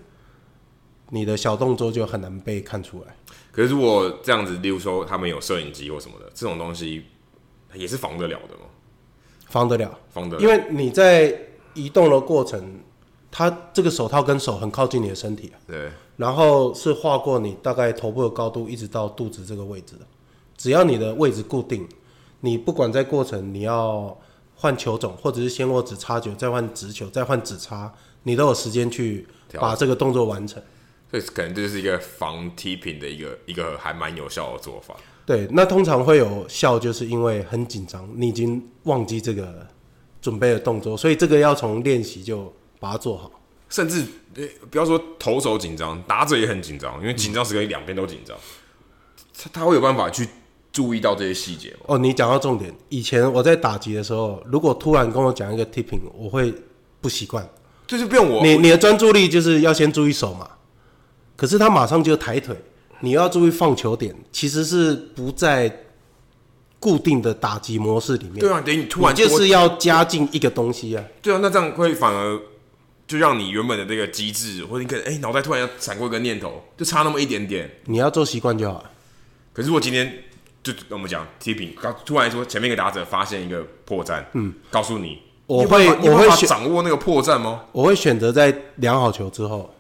[1.11, 3.15] 你的小动作就很难被看出来。
[3.53, 7.05] 可是如果这样子，例如说他们有摄影机或什么的，这种东西
[7.75, 8.63] 也是防得了的吗？
[9.47, 11.39] 防得了，防得了，因为你在
[11.75, 12.81] 移动的过程。
[13.33, 20.07] 它这个手套跟手很靠近你的身体啊，对，然后是划过你大概头部的高度，一直到肚子这个位置的。
[20.55, 21.89] 只要你的位置固定，
[22.41, 24.17] 你不管在过程你要
[24.55, 27.91] 换球种，或者是先握指插球，再换直球，再换指插，
[28.25, 30.63] 你都有时间去把这个动作完成。
[31.11, 34.95] 所以可能这就是一个防踢平的一个一个还蛮有效的做法。
[35.25, 39.67] 对，那通常会有效，就是因为很紧张，你已经忘记这个
[40.21, 42.53] 准备的动作，所以这个要从练习就
[42.83, 43.31] 把它做好。
[43.71, 44.05] 甚至
[44.71, 48.37] 不要说投手紧张，打者也很紧张，因为紧张时刻两边都紧张，
[49.35, 50.29] 他他会有办法去
[50.71, 51.79] 注意到这些细节吗？
[51.87, 56.53] 哦，你讲到重点，以前我在打击的时候，如果突然跟我讲一个 tipping，我会
[57.01, 57.49] 不习惯，
[57.87, 60.47] 就是不用我，你你的专注力就是要先注意手嘛。
[61.35, 62.55] 可是他马上就抬腿，
[63.01, 65.85] 你要注意放球点，其实是不在
[66.79, 68.39] 固定的打击模式里面。
[68.39, 71.03] 对啊，等于你突然就是要加进一个东西啊。
[71.23, 72.39] 对啊，那这样会反而
[73.07, 77.71] 就让你原本的这个机制，或者你可能哎脑袋突然要闪过一个念头，就差那么一点点。
[77.85, 78.91] 你要做习惯就好了。
[79.53, 80.25] 可是我今天
[80.63, 87.65] 就跟我们讲踢平，刚突然说前面一个打者发现一个破绽，嗯，告诉你，我会我会掌握那个破绽吗？
[87.73, 89.75] 我会选择在量好球之后。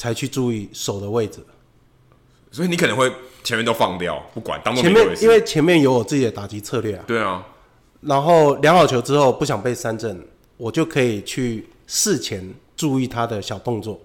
[0.00, 1.40] 才去注意手的位置，
[2.50, 3.12] 所以你可能会
[3.44, 7.04] 前面都放掉，不管当前面，因为前面有我自己的打击策略啊。
[7.06, 7.46] 对啊，
[8.00, 10.26] 然后量好球之后，不想被三振，
[10.56, 14.00] 我就可以去事前注意他的小动作。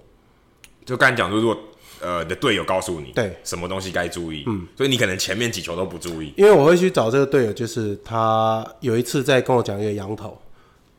[0.84, 1.56] 就刚才讲，如果
[2.02, 6.34] 呃你的队友告诉你对什么东西该注意，嗯，所以你可能前面几球都不注意。
[6.36, 10.36] 因为我会去找这个队友，就是他有一次在跟我讲一个羊头，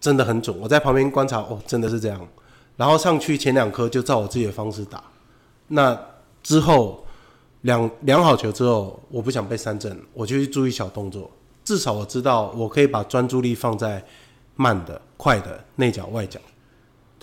[0.01, 2.29] 真的很准，我在旁边观察，哦，真的是这样。
[2.77, 5.03] 然后上去前两颗就照我自己的方式打，
[5.67, 6.01] 那
[6.45, 7.05] 之后
[7.63, 11.29] 两两好球之后，我不想被三振，我就去注意小动作。
[11.65, 14.05] 至少我知道我可以把专注力放在
[14.55, 16.39] 慢的、快的内角、外角，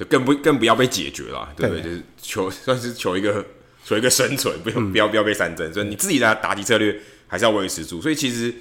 [0.03, 1.81] 就更不更不要被解决了，对不对？
[1.81, 3.45] 对就是求 算是求一个
[3.85, 8.01] 求一个生存，不用、嗯、不要不要被三振，所以你自己的打击策略还是要维持住。
[8.01, 8.53] 所以其实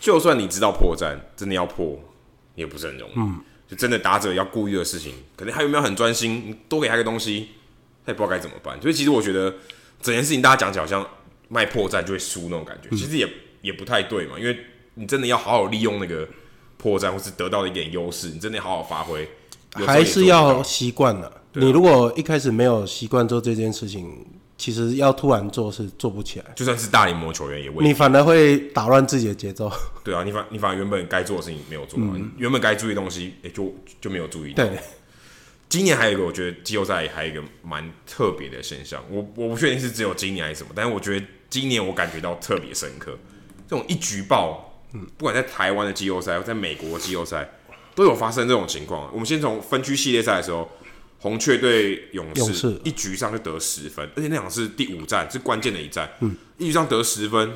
[0.00, 1.98] 就算你知道破绽，真的要破
[2.54, 3.12] 也不是很容易。
[3.16, 6.44] 嗯就真的打者要故意的事情，可能他有没有很专心？
[6.48, 7.48] 你多给他个东西，
[8.04, 8.78] 他也不知道该怎么办。
[8.78, 9.50] 所以其实我觉得
[10.02, 11.08] 整件事情大家讲起来好像
[11.48, 13.26] 卖破绽就会输那种感觉，嗯、其实也
[13.62, 14.38] 也不太对嘛。
[14.38, 14.54] 因为
[14.96, 16.28] 你真的要好好利用那个
[16.76, 19.26] 破绽，或是得到的一点优势，你真的好好发挥，
[19.74, 21.30] 还是要习惯了。
[21.52, 24.26] 你如果一开始没有习惯做这件事情。
[24.56, 27.82] 其实要突然做是做不起来，就算是大联盟球员也会。
[27.82, 29.70] 你反而会打乱自己的节奏。
[30.04, 34.64] 对啊，你反你反而原本该做的事情没有做，嗯、原本该注意的东西，也、欸，就就没有注意到。
[34.64, 34.78] 对，
[35.68, 43.18] 今年还有一个，我觉得季后赛还有一个蛮特别的现象，我我不确定是只有今年还是什么，但是我觉得今年我感觉到特别深刻，
[43.68, 47.50] 这种一举报，嗯，不管在台湾的季后赛，或在美国的季后赛，
[47.94, 49.10] 都有发生这种情况。
[49.12, 50.70] 我们先从分区系列赛的时候。
[51.20, 56.06] 红雀对勇士，一局上就得十分，而且那场是第五战，是关键的一战。
[56.20, 57.50] 嗯，一局上得十分，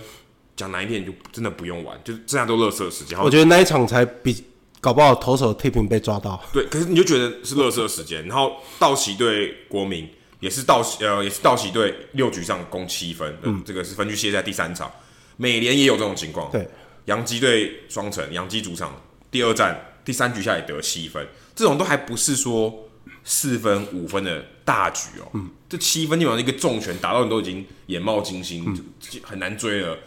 [0.57, 3.19] 讲难一点就真的不用玩，就这样都乐色时间。
[3.23, 4.43] 我觉得那一场才比
[4.81, 6.43] 搞不好投手 tipping 被抓到。
[6.51, 8.27] 对，可是你就觉得是乐色时间。
[8.27, 10.09] 然后道奇对国民
[10.41, 13.37] 也是道奇，呃，也是道奇队六局上攻七分。
[13.43, 14.91] 嗯，这个是分区系列赛第三场。
[15.37, 16.51] 美联也有这种情况。
[16.51, 16.67] 对，
[17.05, 18.99] 洋基对双城，洋基主场
[19.31, 19.79] 第二战
[20.09, 22.85] 第三局下也得七分，这种都还不是说。
[23.25, 28.65] 四分五分的大局哦，嗯，这七分基本上一个重拳打到你都已经眼冒金星，
[29.23, 29.99] 很难追了。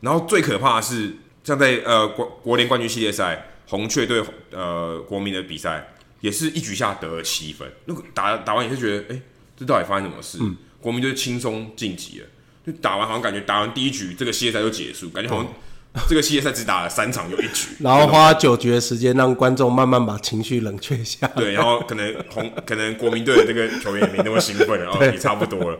[0.00, 7.70] 然后最可怕的是，像在呃国国联冠军系列赛，红雀对呃国民的比赛，也是一局下得了七分。
[7.84, 9.22] 那个打打完也是觉得，哎、欸，
[9.58, 10.38] 这到底发生什么事？
[10.40, 12.26] 嗯、国民队轻松晋级了，
[12.66, 15.52] 就打完好像感觉打完第一局这个系列赛就结束，感觉好像。
[16.08, 21.24] 这个系列赛只打了三场，有一局，然后花九局的时间让观众慢慢把情绪冷却下。
[21.28, 25.78] 对，然后可能红，可能国民队的这个球员也没那么兴奋了，然后也差不多了。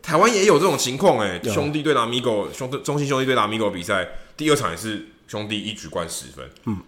[0.00, 4.06] 台湾也有这种情况，哎，兄弟对拉米狗，兄弟中信兄弟对拉米狗比赛，
[4.36, 6.78] 第二场也是兄弟一局灌十分，嗯，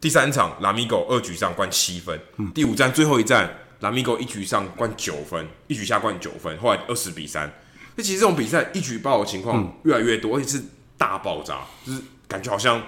[0.00, 3.48] 第三场拉米狗二局上灌七分，嗯，第五站最后一站
[3.80, 7.48] 拉米狗一局上灌九分，一局下灌九分，后来二十比三。
[7.94, 10.64] 那其实这种比赛一举爆的情况越来越多，而且是
[10.98, 12.00] 大爆炸，就是。
[12.28, 12.82] 感觉好像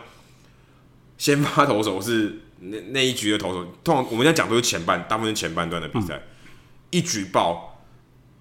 [1.16, 6.22] 先发投手是那那一局的投手，通常我们在讲都是前半，大部分是前半段的比赛，嗯、
[6.90, 7.80] 一举爆，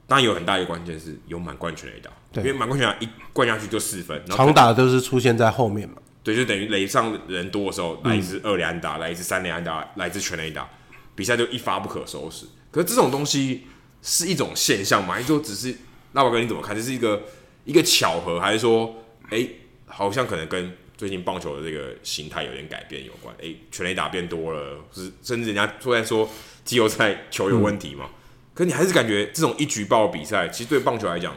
[0.08, 10.68] 当然有很大一个关键是有满贯全垒打，对，因为满贯全垒打一灌下去就四分，长打都是出现在后面嘛，对，就等于垒上人多的时候，来一支二垒安打，来一支三垒安打，来一支全垒打，
[11.16, 12.46] 比赛就一发不可收拾。
[12.72, 13.68] 可是这种东西
[14.02, 15.14] 是一种现象吗？
[15.14, 15.76] 还是说只是
[16.12, 16.76] 那我跟你怎么看？
[16.76, 17.24] 这是一个
[17.66, 18.96] 一个巧合，还是说，
[19.30, 23.34] 哎、欸，好像可能跟最近棒球的这个形态有点改变有关。
[23.38, 26.28] 诶、欸，全垒打变多了，是甚至人家突然说
[26.66, 28.06] 季后赛球有问题嘛？
[28.08, 28.14] 嗯、
[28.56, 31.36] 可你还是感觉这种一举报比赛，其实对棒球来讲，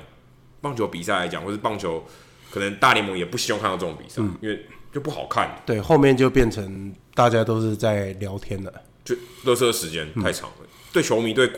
[0.60, 2.02] 棒球比赛来讲，或是棒球
[2.50, 5.62] 可能大联盟也不希望看到这种比赛，嗯、因为就不好看。
[5.66, 8.72] 对，后面就变成大家都是在聊天了，
[9.04, 10.56] 就垃圾时间太长了。
[10.62, 11.50] 嗯、对球迷对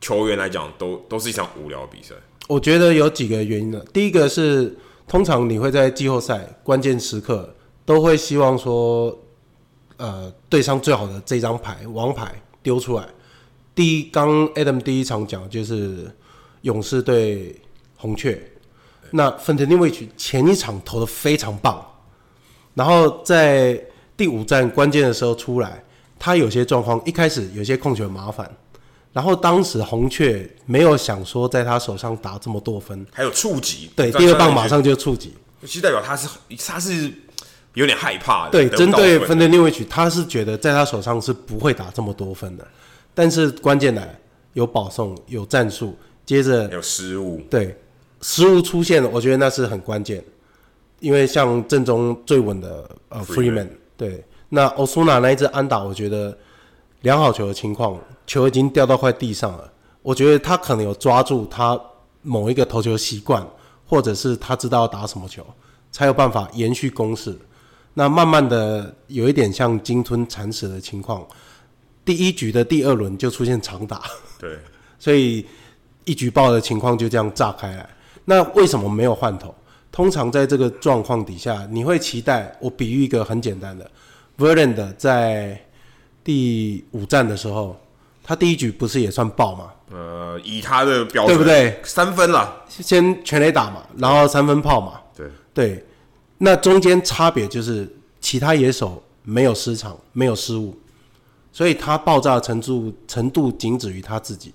[0.00, 2.14] 球员来讲，都都是一场无聊的比赛。
[2.48, 3.80] 我觉得有几个原因呢。
[3.92, 4.76] 第一个是，
[5.10, 7.52] 通常你会在季后赛关键时刻
[7.84, 9.12] 都会希望说，
[9.96, 12.32] 呃，对上最好的这张牌王牌
[12.62, 13.04] 丢出来。
[13.74, 16.08] 第一，刚 Adam 第一场讲就是
[16.60, 17.60] 勇士对
[17.96, 18.40] 红雀，
[19.10, 21.84] 那 Foltynewicz 前一场投的非常棒，
[22.74, 23.82] 然后在
[24.16, 25.82] 第五战关键的时候出来，
[26.20, 28.48] 他有些状况一开始有些控球麻烦。
[29.12, 37.12] 然后当时红雀没有想说在他手上打这么多分，还有触及，对，第二棒马上就触及，其实代表他是他是
[37.74, 38.52] 有点害怕的。
[38.52, 42.64] 对，针对 Foltynewicz，他是觉得在他手上是不会打这么多分的，
[43.12, 44.16] 但是关键来
[44.52, 47.76] 有保送，有战术，接着有失误，对，
[48.20, 50.22] 失误出现了，我觉得那是很关键，
[51.00, 56.38] 因为像正中最稳的呃 Freeman，对，那 Osuna 那一支安打，我觉得。
[57.02, 59.72] 良好球的情况，球已经掉到快地上了。
[60.02, 61.78] 我觉得他可能有抓住他
[62.22, 63.46] 某一个投球习惯，
[63.86, 65.44] 或者是他知道要打什么球，
[65.90, 67.38] 才有办法延续攻势。
[67.94, 71.26] 那慢慢的有一点像鲸吞蚕食的情况，
[72.04, 74.02] 第一局的第二轮就出现长打，
[74.38, 74.58] 对，
[74.98, 75.46] 所以
[76.04, 77.88] 一局爆的情况就这样炸开来。
[78.24, 79.54] 那为什么没有换头？
[79.90, 83.90] 通常在这个状况底下，你会期待我比喻一个很简单的
[84.38, 85.58] ，Verlander 在。
[86.22, 87.80] 第五战的时候，
[88.22, 89.70] 他第一局不是也算爆吗？
[89.90, 91.80] 呃，以他的标准，对不对？
[91.82, 95.00] 三分了，先全垒打嘛，然后三分炮嘛。
[95.16, 95.84] 对对，
[96.38, 97.88] 那中间差别就是
[98.20, 100.78] 其他野手没有失常，没有失误，
[101.52, 104.52] 所以他爆炸的程度程度仅止于他自己。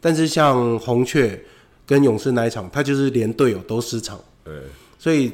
[0.00, 1.42] 但是像红雀
[1.84, 4.20] 跟勇士那一场，他就是连队友都失常。
[4.44, 4.54] 对，
[4.98, 5.32] 所以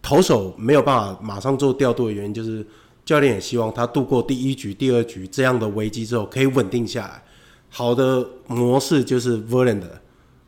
[0.00, 2.64] 投手没有办法马上做调度的原因就是。
[3.08, 7.22] 教练也希望他度过第一局、第二局这样的危机之后，可以稳定下来。
[7.70, 9.88] 好的模式就是 Verlander，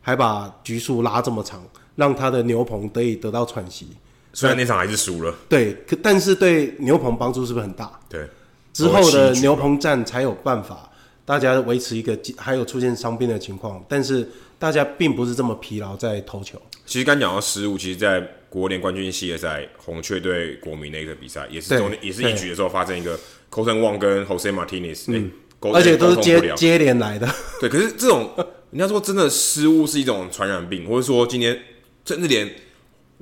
[0.02, 3.88] 还把局数拉这么长，让他的牛棚得以得到喘息。
[4.34, 7.98] 虽然那场还是输了，对，可但是对牛棚帮助是不是很大？
[8.10, 8.28] 对，
[8.74, 10.90] 之后的牛棚战才有办法，
[11.24, 16.60] 大家维持一个还有出现伤病的情况，但是大家并不是这么疲劳在投球。
[16.84, 18.20] 其实刚讲到失误，其实，在
[18.50, 23.16] 国联冠军系列赛，红雀对国民那个比赛，也是中间也是一局的时候发生一个
[23.48, 25.30] Kolten Wong 跟 Jose Martinez，嗯，
[25.72, 27.32] 而且都是接接连来的。
[27.60, 28.34] 对，可是这种
[28.72, 31.56] 人家说真的失误是一种传染病，或者说今天
[32.04, 32.50] 甚至连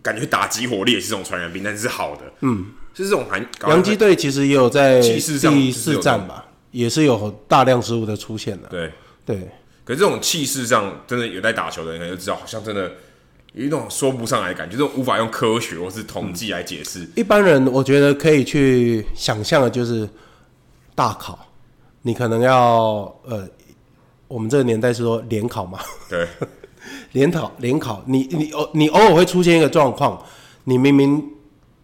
[0.03, 5.39] 感觉打击火力也是一种传染病，但是是好的，嗯，就是这种还洋基队其实也有在第四
[6.01, 8.69] 战吧，也是有大量失误的出现的。
[8.69, 8.91] 对。
[9.27, 9.37] 对，
[9.85, 12.91] 可是这种气势上真的有在打球的人，可能就知道好像真的。
[13.55, 17.09] 有一种说不上来的感觉，就是无法用科学或是统计来解释。
[17.17, 20.09] 一般人我觉得可以去想象的，就是
[20.95, 21.39] 大考，
[22.03, 23.49] 你可能要呃，
[24.29, 26.29] 我们这个年代是说联考嘛，对，
[27.13, 30.23] 联考联考，你你偶你偶尔会出现一个状况，
[30.65, 31.23] 你明明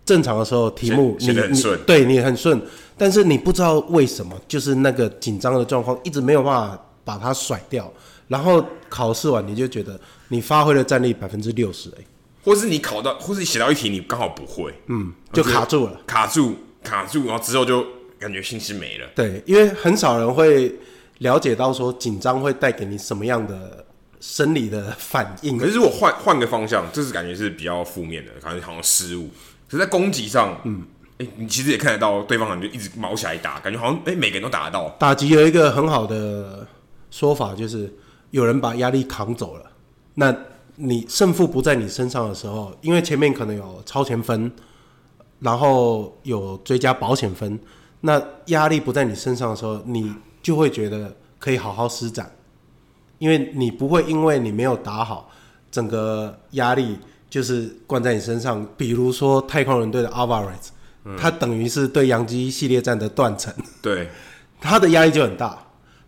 [0.05, 2.61] 正常的时候题目你很顺，对你很顺，
[2.97, 7.91] 但是你不知道为什么，就是那个紧张的状况一直没有办法把它甩掉。
[8.27, 12.05] 然后考试完，你就觉得你发挥的战力百分之六十，哎，
[12.43, 17.87] 或是你考到，或是你写到一题，你刚好不会，嗯，就卡住了，卡住，卡住，然后之后就
[18.19, 19.07] 感觉信心没了。
[19.15, 20.75] 对，因为很少人会
[21.19, 23.85] 了解到说紧张会带给你什么样的
[24.19, 25.59] 生理的反应。
[25.59, 29.29] 可是如果换换个方向，这是感觉是比较负面的，感觉好像失误。
[29.69, 30.83] 可是在攻击上，嗯，
[31.19, 34.89] 哎，你其实也看得到对方好像就一直毛起来打，感觉好像哎每个人都打得到。
[34.99, 36.67] 打击有一个很好的
[37.11, 37.93] 说法就是。
[38.31, 39.63] 有人把压力扛走了，
[40.15, 40.35] 那
[40.77, 44.51] 你胜负不在你身上的时候，因为前面可能有超前分，
[45.41, 47.59] 然后有追加保险分，
[48.01, 52.31] 那压力不在你身上的时候，你就会觉得可以好好施展，
[53.19, 55.31] 因为你不会因为你没有打好，
[55.71, 56.99] 整个压力
[57.31, 58.67] 就是灌在你身上。
[58.77, 60.69] 比如说太空人队的 Alvarez，
[61.05, 64.09] 嗯，他等于是对洋基系列战的断层，对，
[64.61, 65.59] 他的压力就很大。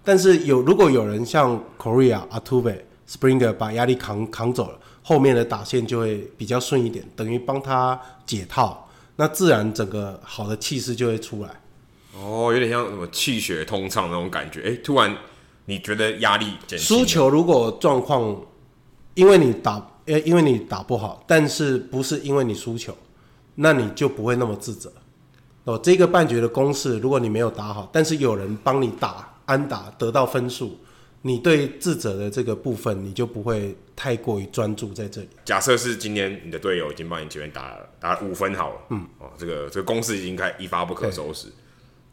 [0.04, 2.78] 但是有如果有人像 Correa、Altuve、
[3.08, 11.50] Springer 把压力扛扛走了，后面的打线就会比较顺一点，等于帮他解套，那自然整个好的气势就会出来。
[12.18, 14.60] 哦，有点像什么气血通畅那种感觉。
[14.60, 15.16] 哎、欸，突然
[15.66, 16.98] 你觉得压力减轻。
[16.98, 18.36] 输球如果状况，
[19.14, 19.86] 因为你打，
[20.24, 22.96] 因为你打不好，但是不是因为你输球，
[23.56, 24.92] 那你就不会那么自责。
[25.64, 30.78] 哦，这个半决的公式，如果你没有打好，但是有人帮你打安打得到分数，
[31.26, 35.28] 你对自责的这个部分，你就不会太过于专注在这里。
[35.44, 41.48] 假设是今天你的队友已经帮你前面打了打了五分好了，嗯，哦，这个这个攻势已经开一发不可收拾。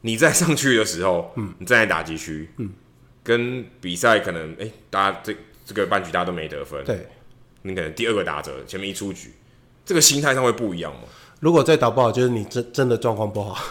[0.02, 2.72] 你再上去的时候，嗯，你站在打击区，嗯，
[3.24, 7.08] 跟比赛可能，哎、欸，大家这这个半局大家都没得分，对，
[7.62, 9.32] 你可能第二个打折前面一出局，
[9.86, 11.02] 这个心态上会不一样吗？
[11.40, 13.64] 如果再打不好，就是你真真的状况不好。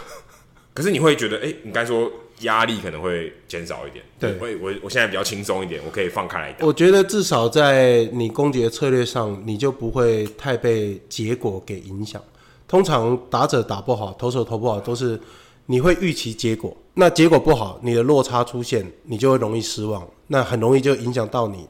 [0.73, 2.09] 可是你会觉得，哎、欸，你刚才说
[2.43, 4.05] 压力可能会减少一点。
[4.19, 6.65] 对，我我我现在比较轻松一点，我可以放开来打。
[6.65, 12.21] 我觉得至少在你攻击的策略上，你就不会太被结果给影响。
[12.67, 15.19] 通常打者打不好，投手投不好，都是
[15.65, 21.67] 你会预期结果，那结果不好，你的落差出现，你就会容易失望，那很容易就影响到你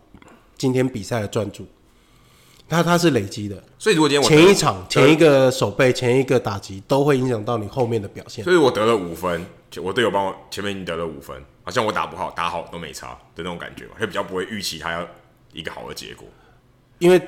[0.57, 1.65] 今天比赛的专注。
[2.69, 8.43] 它它是累积的，所以如果今天我前一场前一个手背前一个打击都会影响到你后面的表现。
[8.43, 9.45] 所以我得了五分，
[9.81, 15.07] 我队友帮我前面已经得了五分，好像我打不好打好都没差的那种感觉嘛，就比较不会预期他要
[15.51, 16.27] 一个好的结果。
[16.99, 17.21] 因为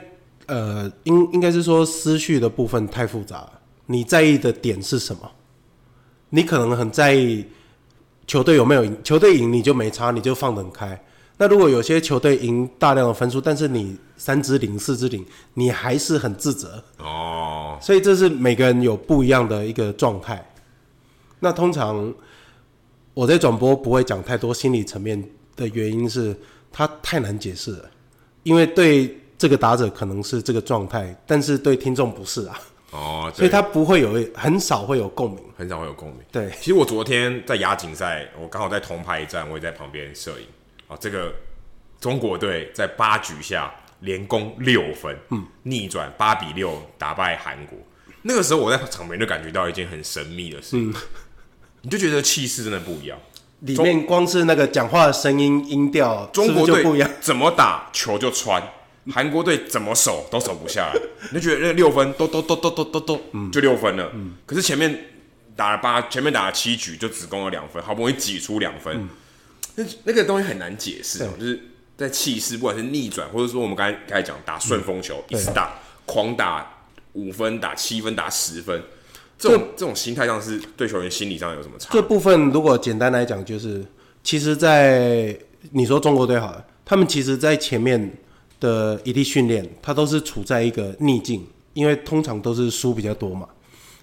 [0.47, 3.61] 呃，应应该是说思绪的部分太复杂了。
[3.87, 5.31] 你在意的点是什么？
[6.29, 7.45] 你可能很在意
[8.27, 11.03] 球队有没有赢，球队赢你就没差，你就放得很开。
[11.37, 15.25] 那如果有些球队赢大量的分数，但是你三支零、四支零，
[15.55, 17.77] 你还是很自责哦。
[17.81, 20.43] 所以这是每个人有不一样的一个状态。
[21.39, 22.13] 那通常
[23.15, 25.19] 我在转播不会讲太多心理层面
[25.55, 26.35] 的原因是，
[26.71, 27.89] 它太难解释了。
[28.43, 32.59] 因为对这个打者可能是这个状态，但是对听众不是啊。
[32.91, 36.19] 哦，所以他不会有很少会有共鸣，很少会有共鸣。
[36.31, 40.45] 对，其实我昨天在亚锦赛，我刚好在铜牌一战，我也在旁边摄影。
[40.87, 41.33] 啊，这个
[41.99, 47.77] 中国队在八局下连攻六分，嗯，逆转八比六打败韩国。
[48.21, 50.93] 那个时候我在场边就感觉到一件很神秘的事，嗯，
[51.85, 53.17] 你就觉得气势真的不一样。
[53.61, 58.61] 里面光是那个讲话的声音音调，中国队不一样，怎么打球就穿，
[59.11, 60.99] 韩国队怎么守都守不下来。
[61.31, 64.11] 你就觉得那六分都都都都都都都，嗯，就六分了。
[64.13, 65.05] 嗯，可是前面
[65.55, 68.97] 打了八，前面打了七局就只攻了两分，好不容易挤出两分。
[68.97, 69.09] 嗯
[69.77, 71.61] 那那个东西很难解释哦，就是
[71.97, 78.81] 在气势，不管是逆转，或者说我们刚才刚才讲打顺风球，嗯、一直打狂打五分、打七分、打十分，
[79.37, 81.89] 这种这，种心态上是对球员心理上有什么差？
[81.93, 83.85] 这部分如果简单来讲，就是
[84.23, 85.37] 其实，在
[85.71, 88.11] 你说中国队好了，他们其实在前面
[88.59, 93.47] 的一地训练，他都是处在一个逆境，因为通常都是输比较多嘛。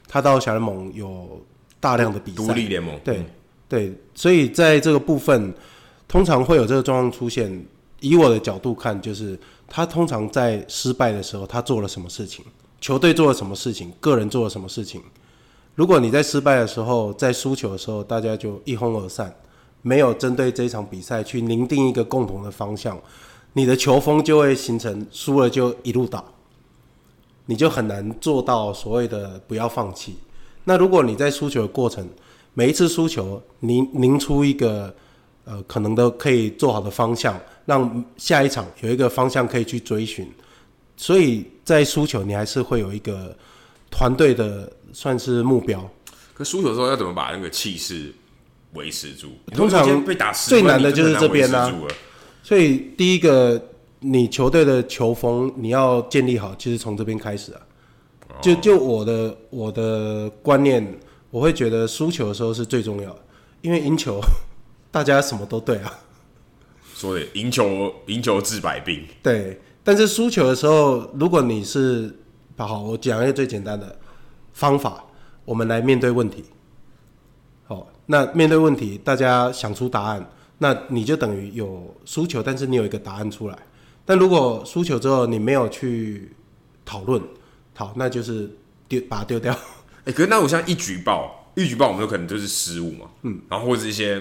[0.09, 1.45] 他到小联盟有
[1.81, 3.19] 大量的比赛，独立联盟对。
[3.19, 3.27] 嗯
[3.73, 5.51] 对，所以在这个部分，
[6.07, 7.65] 通常会有这个状况出现。
[8.01, 12.45] 以我的角度看，就是他通常在失败的时候，他做了什么事情，
[12.83, 15.01] 球队做了什么事情，个人做了什么事情。
[15.75, 19.35] 如果你在失败的时候，在输球的时候，大家就一哄而散，
[19.81, 23.01] 没有针对这场比赛去凝定一个共同的方向，
[23.55, 26.23] 你的球风就会形成输了就一路倒，
[27.47, 30.17] 你就很难做到所谓的不要放弃。
[30.65, 32.07] 那如果你在输球的过程，
[32.55, 34.95] 每一次输球，您您出一个
[35.45, 40.31] 呃可能都可以做好的方向，让下一场有一个方向可以去追寻。
[40.99, 43.35] 所以在输球，你还是会有一个
[43.91, 45.91] 团队的算是目标。
[46.35, 48.13] 可输球的时候要怎么把那个气势
[48.75, 49.29] 维持住？
[49.55, 51.75] 通常被打最难的就是这边啦、啊。
[52.43, 53.61] 所以第一个，
[54.01, 57.61] 你球队的球风你要建立好，其实从这边开始啊。
[58.41, 61.01] 就就我的我的观念。
[61.33, 63.19] 我会觉得输球的时候是最重要的，
[63.63, 64.21] 因为赢球
[64.93, 65.91] 大家什么都对啊。
[66.95, 69.03] 所以赢球赢球治百病。
[69.23, 72.15] 对，但是输球的时候，如果你是
[72.59, 73.99] 好，我讲一个最简单的
[74.53, 75.05] 方法，
[75.45, 76.45] 我们来面对问题。
[77.65, 83.59] 好，那面对问题，大家想出答案，那你就等于有输球，但是你有一个答案出来。
[84.05, 86.35] 但如果输球之后你没有去
[86.85, 87.23] 讨论，
[87.75, 88.51] 好，那就是
[88.89, 89.53] 丢把它丢掉。
[90.05, 94.21] 哎、欸，可是那我像一举报，一举报，我们有可能就是失误嘛，嗯，然后或者是一些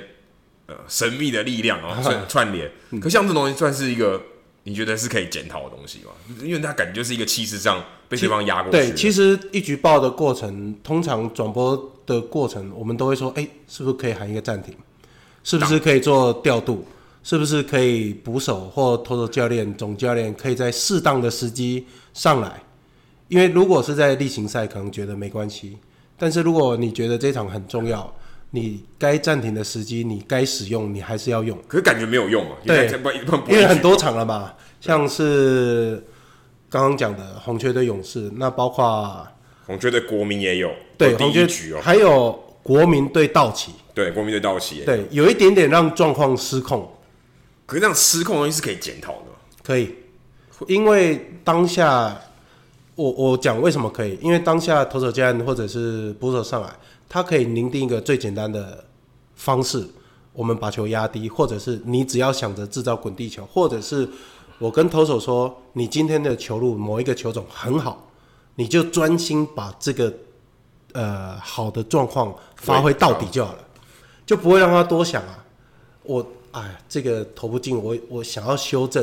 [0.68, 2.72] 呃神秘的力量，然后 串串联。
[2.92, 4.22] 嗯、可像这东西算是一个，
[4.64, 6.12] 你觉得是可以检讨的东西吗？
[6.44, 8.78] 因为他感觉就是一个气势上被对方压过去。
[8.78, 14.76] 对，其实一局报的过程，通常转播的过程，我们都会说，哎、欸，是不是可以喊一个暂停？
[15.44, 16.86] 是不是可以做调度？
[17.24, 22.62] 是不是可以捕手或投手教练、总教练可以在适当的时机上来？
[23.28, 25.78] 因为如果是在例行赛，可能觉得没关系；
[26.18, 28.12] 但是如果你觉得这场很重要，
[28.52, 31.58] 你该暂停的时机，你该使用，你还是要用。
[31.68, 32.92] 可是感觉没有用啊，对，
[33.48, 36.04] 因为很多场了嘛，像是
[36.70, 39.26] 刚刚讲的红雀队勇士，那包括
[39.66, 46.92] 红雀队国民也有，对，红雀局哦，还有国民对道奇，对，国民对道奇，对，有一点点让状况失控。
[47.66, 49.28] 可是这样失控的东西是可以检讨的，
[49.64, 49.96] 可以，
[50.68, 52.20] 因为当下
[52.96, 56.70] 我我讲为什么可以，因为当下投手间或者是捕手上来，
[57.14, 58.86] 他可以拟定一个最简单的
[59.36, 59.86] 方式，
[60.32, 64.08] 我们把球压低，或者是你只要想着制造滚地球，或者是
[64.60, 68.08] 我跟投手说，你今天的球路某一个球种很好，
[68.56, 70.14] 你就专心把这个
[70.94, 73.60] 呃好的状况发挥到底就好了，
[74.26, 75.44] 就不会让他多想啊，
[76.04, 76.26] 我。
[76.54, 79.02] 哎，这个投不进，我我想要修正。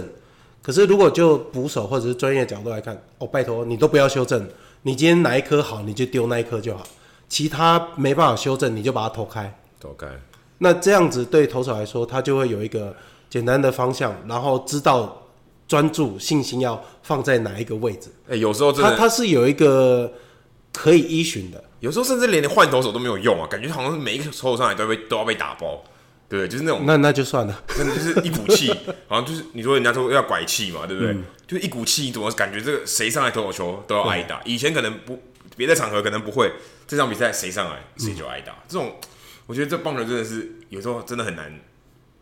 [0.60, 4.46] 可是如果就捕手或者是专业角度来看，哦，拜托你都不要修正，
[4.82, 6.86] 你今天哪一颗好，你就丢那一颗就好，
[7.28, 9.58] 其他没办法修正，你就把它投开。
[9.80, 10.06] 投开。
[10.58, 12.94] 那这样子对投手来说，他就会有一个
[13.30, 15.28] 简单的方向，然后知道
[15.68, 18.10] 专注信心要放在哪一个位置。
[18.28, 20.12] 哎，有时候真的，他他是有一个
[20.72, 21.62] 可以依循的。
[21.80, 25.82] 有时候甚至连换投手都没有用啊，感觉好像是每一个投手上来都被都要被打包。
[26.28, 28.68] 对，就是那种，那那就算了，真的就是一股气，
[29.08, 31.12] 好像就是你说人家说要拐气嘛，对不对？
[31.12, 34.38] 嗯、就是一股气，怎么感觉这个谁上来投手球都要挨打？
[34.44, 35.18] 以前可能不，
[35.56, 36.52] 别的场合可能不会，
[36.86, 38.52] 这场比赛谁上来谁就挨打。
[38.52, 38.96] 嗯、这种，
[39.46, 41.60] 我觉得这棒球真的是有时候真的很难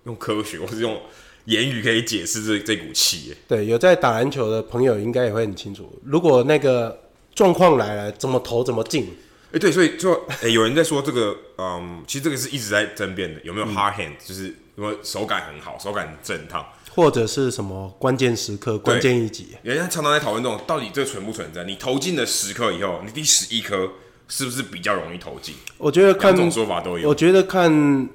[0.05, 1.01] 用科学或是用
[1.47, 3.37] 言语可以解释这这股气。
[3.47, 6.99] 对，有在打篮球的朋友应该也会很清楚，如果那个
[7.35, 9.05] 状况来了，怎么投怎么进。
[9.49, 16.67] 哎，欸、对，所以就哎、欸，有人在说这个，嗯，其实这个是一直在争辩的，有没有 hard hand，、嗯、就是因为手感很好，手感正烫，
[16.97, 21.63] 或者是什么关键时刻、关键一击，人家常常在讨论这种，到底这存不存在？
[21.65, 23.91] 你投进了十颗以后，你第十一颗
[24.27, 25.55] 是不是比较容易投进？
[25.77, 27.07] 我觉得看两种说法都有。
[27.07, 28.09] 我觉得看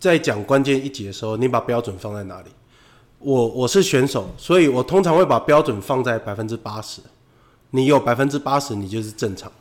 [0.00, 2.48] 在讲关键一击的时候，你把标准放在哪里？
[3.18, 7.02] 我我是选手，所以我通常会把标准放在百分之八十。
[7.72, 9.52] 你有百分之八十，你就是正常。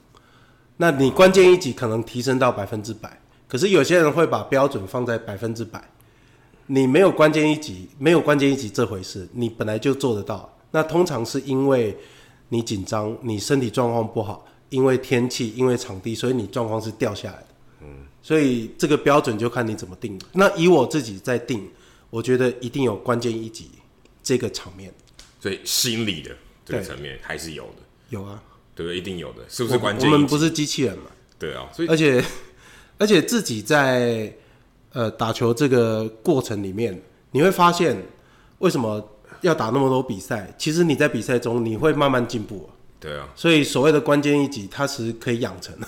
[0.77, 5.83] 那你关键一级可能提升到百分之百，可是有些人会把标准放在百分之百。
[6.67, 10.57] 你没有关键一级，没有关键一级这回事，你本来就做得到。
[10.71, 11.95] 那通常是因为
[12.49, 17.47] 你紧张，你身体状况不好，因为天气，因为场地，所以你状况是掉下来的。
[17.81, 17.87] 嗯，
[18.21, 20.19] 所以这个标准就看你怎么定。
[20.33, 21.69] 那以我自己在定，
[22.09, 23.69] 我觉得一定有关键一级
[24.23, 24.93] 这个场面。
[25.39, 26.35] 所以心理的
[26.65, 27.83] 这个层面还是有的。
[28.09, 28.41] 有啊。
[28.73, 30.11] 对，一定有的，是不是关键？
[30.11, 31.05] 我们不是机器人嘛？
[31.39, 32.21] 对啊，所以而且
[32.97, 34.33] 而且自己在
[34.95, 36.99] 呃打球这个过程里面，
[37.31, 37.95] 你会发现
[38.57, 39.07] 为什么
[39.41, 40.51] 要打那么多比赛？
[40.57, 42.67] 其实你在比赛中你会慢慢进步。
[42.99, 45.87] 对啊，所以所谓的关键一击，它是可以养成的。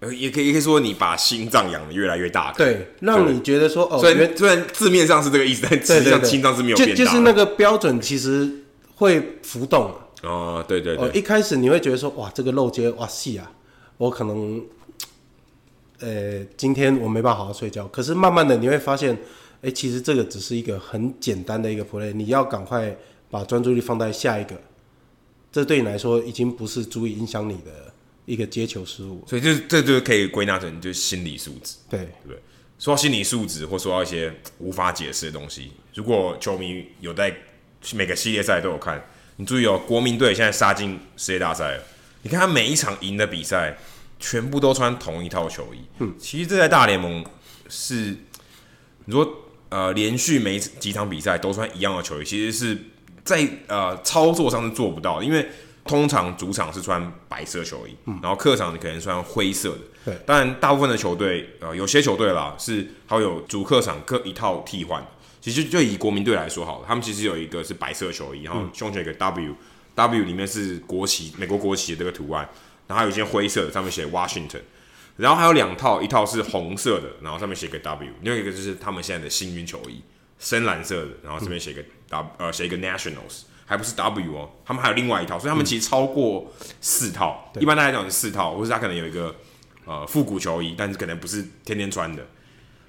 [0.00, 2.52] 呃，也可以也可以说你把心脏养得越来越大。
[2.52, 6.94] 对，让你觉得说哦，虽然虽然字面上是这个意思，但实际上心脏是没有变大。
[6.94, 8.50] 就就是那个标准其实
[8.96, 9.90] 会浮动。
[10.22, 13.50] 哦，对对对，哦，一开始你会觉得说，哇，这个漏接哇细啊，
[13.96, 14.62] 我可能，
[16.00, 17.86] 呃，今天我没办法好好睡觉。
[17.88, 19.16] 可是慢慢的你会发现，
[19.62, 22.96] 哎，其实这个只是一个很简单的一个 play，你要赶快
[23.30, 24.60] 把专注力放在下一个，
[25.50, 27.92] 这对你来说已经不是足以影响你的
[28.24, 29.22] 一个接球失误。
[29.26, 32.38] 所以就这就可以归纳成就是心理素质，对对不对？
[32.78, 37.34] 说到心理素质或说到一些无法解释的东西，如果球迷有在
[37.94, 39.02] 每个系列赛都有看。
[39.38, 41.82] 你注意哦，国民队现在杀进世界大赛了。
[42.22, 43.76] 你看他每一场赢的比赛，
[44.18, 45.78] 全部都穿同一套球衣。
[45.98, 47.24] 嗯，其实这在大联盟
[47.68, 48.16] 是，
[49.04, 49.28] 你说
[49.68, 52.78] 呃，连续每几场比赛都穿一样的球衣，其实是
[53.24, 55.48] 在呃操作上是做不到的，因为
[55.84, 59.80] 通常主场是穿白色球衣，嗯，然后客场你可能穿灰色的。
[60.04, 65.04] 对，当然大部分的球队，呃，有些球队啦是还有主客场各一套替换。
[65.40, 72.48] 其实就以国民队来说好了，他们其实有一个是白色球衣，然后胸前有一个 W，W、嗯、里面是国旗，美国国旗的这个图案，
[72.86, 74.62] 然后还有一件灰色的，上面写 Washington，
[75.16, 80.02] 然后还有两套，一套是红色的，然后上面写个 W，另外一个就是他们现在的幸运球衣，
[80.38, 89.34] 深蓝色的，然后这边写个 W，、嗯、呃，写一个 Nationals，还不是 W 哦，他们还有另外一套，所以他们其实超过四套，嗯、一般大家讲是四套，或是他可能有一个
[89.84, 92.26] 呃复古球衣，但是可能不是天天穿的。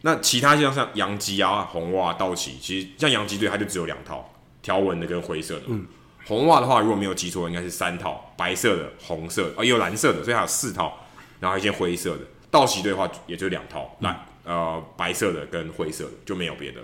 [0.01, 4.31] 那其他像像洋基啊、红袜、道奇，其实像洋基队，它就只有两套
[4.61, 5.63] 条纹的跟灰色的。
[5.67, 5.87] 嗯，
[6.27, 11.07] 红袜的话，如果没有记错，应该是三套，白色的、红色的，哦，也有蓝色的，所以还有四套，
[11.39, 12.21] 然后还有一件灰色的。
[12.51, 14.13] 道奇队的话，也就两套，蓝、
[14.45, 16.81] 嗯、呃白色的跟灰色的，就没有别的。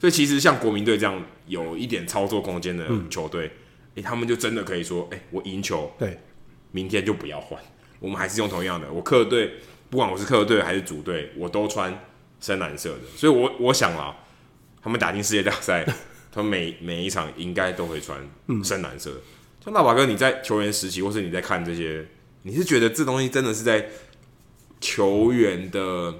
[0.00, 3.50] 所以其实像国民队这样有一点操作空间的球队，诶、
[3.94, 6.18] 嗯欸，他们就真的可以说，诶、欸，我赢球，对，
[6.72, 7.60] 明天就不要换，
[7.98, 8.90] 我们还是用同样的。
[8.92, 9.54] 我客队，
[9.88, 11.96] 不管我是客队还是主队，我都穿。
[12.42, 14.16] 深蓝色的，所以我我想啊，
[14.82, 15.84] 他们打进世界大赛，
[16.32, 18.18] 他们每每一场应该都会穿
[18.62, 19.16] 深蓝色的。
[19.64, 22.06] 像大宝哥，你在球员时期，或是你在看这些，
[22.42, 23.88] 你是觉得这东西真的是在
[24.80, 26.14] 球员的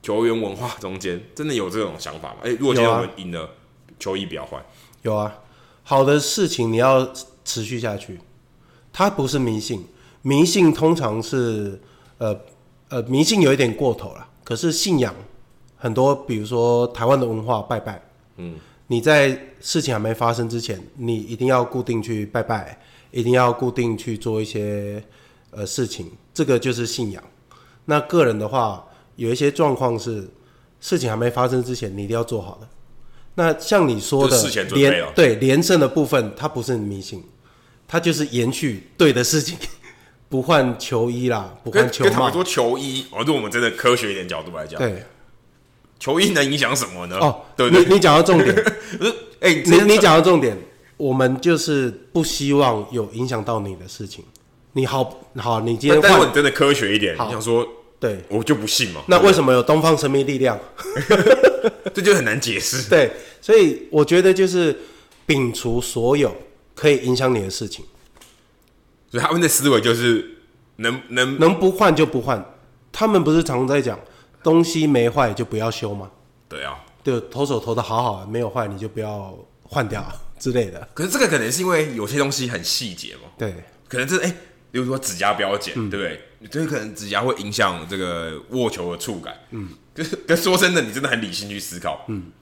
[0.00, 2.36] 球员文化中间， 真的有这种想法吗？
[2.42, 3.48] 哎、欸，如果今天我们赢了，啊、
[3.98, 4.64] 球衣不要换。
[5.02, 5.40] 有啊，
[5.82, 7.12] 好的事情你要
[7.44, 8.20] 持续下去，
[8.92, 9.84] 它不是迷信，
[10.22, 11.80] 迷信通常是
[12.18, 12.40] 呃
[12.90, 15.12] 呃迷信有一点过头了，可是信仰
[15.76, 18.02] 很多，比如说台湾的文化拜拜，
[18.36, 18.54] 嗯。
[18.88, 22.78] 你在事情还没发生之前，你一定要固定去拜拜，
[23.10, 25.02] 一定要固定去做一些
[25.50, 27.22] 呃事情，这个就是信仰。
[27.84, 28.84] 那个人的话，
[29.16, 30.28] 有一些状况是
[30.80, 32.68] 事情还没发生之前，你一定要做好的。
[33.34, 37.22] 那像你说的连对连胜的部分，它不是迷信，
[37.86, 39.56] 它就是延续对的事情，
[40.28, 42.30] 不换球衣啦，不换球帽。
[42.30, 45.04] 说球衣，哦，对我们真的科学一点角度来讲，对。
[45.98, 47.18] 球衣能影响什么呢？
[47.18, 48.54] 哦，对，你你讲到重点，
[49.40, 50.56] 哎、欸，你你讲到重点，
[50.96, 54.24] 我们就是不希望有影响到你的事情。
[54.74, 57.66] 你好好，你今天换，但是你真的科学一点，你想说，
[57.98, 59.02] 对，我就不信嘛。
[59.08, 60.56] 那为什么有东方神秘力量？
[61.92, 62.86] 这就很难解释。
[62.90, 64.76] 对，所以我觉得就是
[65.26, 66.32] 摒除所有
[66.76, 67.84] 可以影响你的事情。
[69.10, 70.36] 所以他们的思维就是
[70.76, 72.54] 能能能不换就不换。
[72.92, 73.98] 他们不是常常在讲。
[74.48, 76.10] 东西没坏就不要修吗？
[76.48, 80.02] 对啊，对，投手投的好好，没有坏你就不要换掉
[80.38, 80.88] 之类的。
[80.94, 83.28] 可是这个可能是因为有些东西很细节嘛。
[83.36, 83.54] 对，
[83.86, 84.36] 可能这哎、欸，
[84.70, 86.48] 比如说指甲不要剪，嗯、对不对？
[86.48, 89.34] 就是可能指甲会影响这个握球的触感。
[89.50, 92.06] 嗯，就是，说真的，你真的很理性去思考。
[92.08, 92.32] 嗯，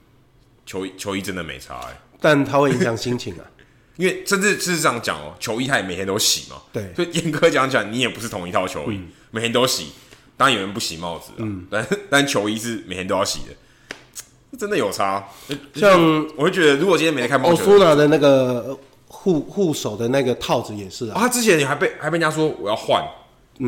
[0.65, 3.43] 球衣球衣真的没差哎、欸，但它会影响心情啊。
[3.97, 6.61] 因为甚至是这样讲哦，球衣它也每天都洗嘛。
[6.71, 9.91] 对，所以严格讲讲，你也不是同一套球衣，嗯、每天都洗。
[10.37, 15.27] 当然有人不洗帽子，嗯，但 但球衣是每天都要洗的，真的有差。
[15.73, 15.99] 像
[16.37, 18.77] 我会觉得，如果今天没来看欧舒娜的那个
[19.07, 21.15] 护护手的那个套子也是啊。
[21.17, 23.03] 他之前还被还被人家说我要换，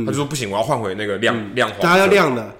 [0.05, 2.55] 他就说不行，我要换回那个亮亮黄，他要亮的。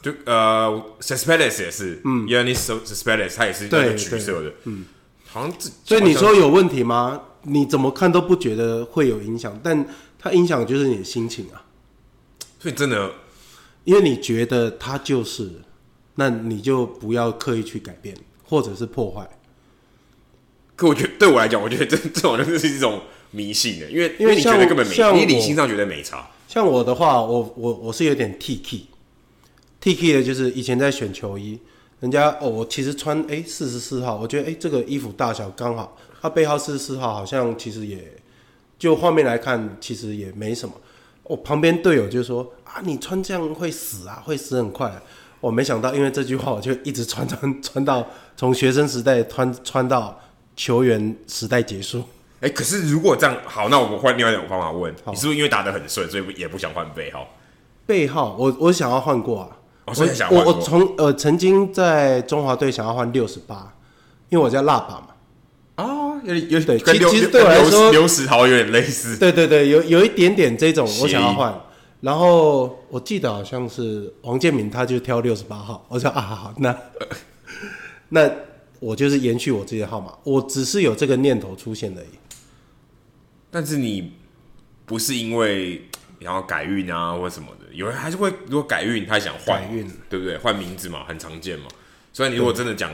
[0.00, 4.84] 就呃，Cespedes 也是，嗯，Yoenis Cespedes 他也是那个橘色的，嗯，
[5.26, 5.52] 好像
[5.84, 7.20] 所以你说有问题吗？
[7.42, 9.84] 你怎么看都不觉得会有影响，但
[10.18, 11.62] 它影响就是你的心情啊。
[12.60, 13.10] 所以真的。
[13.84, 15.50] 因为你觉得它就是，
[16.14, 19.28] 那你就不要刻意去改变，或者是破坏。
[20.76, 26.30] 可我觉得对我来讲，我觉得这 这种就是一种迷信的，因为因为你觉得根本没，因为理性上觉得没差。
[26.48, 31.58] 像我的话，我我我是有点 T K，T K 的就是以前在选球衣，
[32.00, 38.12] 人家哦，我其实穿哎四十四号，我觉得哎这个衣服大小刚好，它背号四十四号好像其实也
[38.78, 40.74] 就画面来看其实也没什么。
[41.32, 45.02] 我旁边队友就说啊，你穿这样会死啊，会死很快啊。
[45.40, 48.06] 我没想到，因为这句话，我就一直穿穿穿到
[48.36, 50.20] 从学生时代穿穿到
[50.54, 52.00] 球员时代结束。
[52.40, 57.26] 哎、欸，可是如果这样好，那我们换另外一种方法问，好你是不是因为打得很顺，所以也不想换背号？
[57.86, 59.48] 背号，我我想要换过啊。
[59.86, 63.72] 哦、所以想换过我我从呃曾经在中华队想要换六十八，
[64.28, 65.06] 因为我叫辣爸嘛。
[65.76, 69.16] 啊，有有对，其其实对我来说，刘石涛有点类似。
[69.16, 71.58] 对对对，有有一点点这种，我想要换。
[72.02, 75.86] 然后我记得好像是王建民，他就挑六十八号。
[75.88, 76.76] 我说啊，好好，那
[78.10, 78.30] 那
[78.80, 82.18] 我就是延续我自己的号码，我只是有这个念头出现而已。
[83.50, 84.12] 但是你
[84.84, 90.36] 不是因为然后改运啊，或什么的，有人还是会如果改运，他想换运，对不对？
[90.36, 91.66] 换名字嘛，很常见嘛。
[92.12, 92.92] 所以你如果真的讲。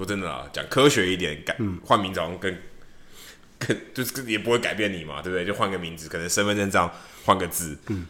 [0.00, 2.58] 说真的啊，讲科学一点，改换名字好像跟
[3.58, 5.44] 跟就是也不会改变你嘛，对不对？
[5.44, 6.90] 就换个名字，可能身份证上
[7.26, 7.76] 换个字。
[7.88, 8.06] 嗯。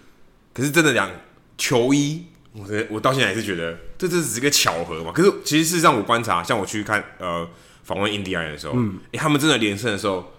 [0.55, 1.11] 可是真的讲
[1.59, 5.11] 球衣，我我到现在还是觉得这这只是个巧合嘛。
[5.11, 7.49] 可是其实事实上，我观察，像我去看呃
[7.83, 10.33] 访问印第安人的时候，嗯，哎，他们真的连胜的时候，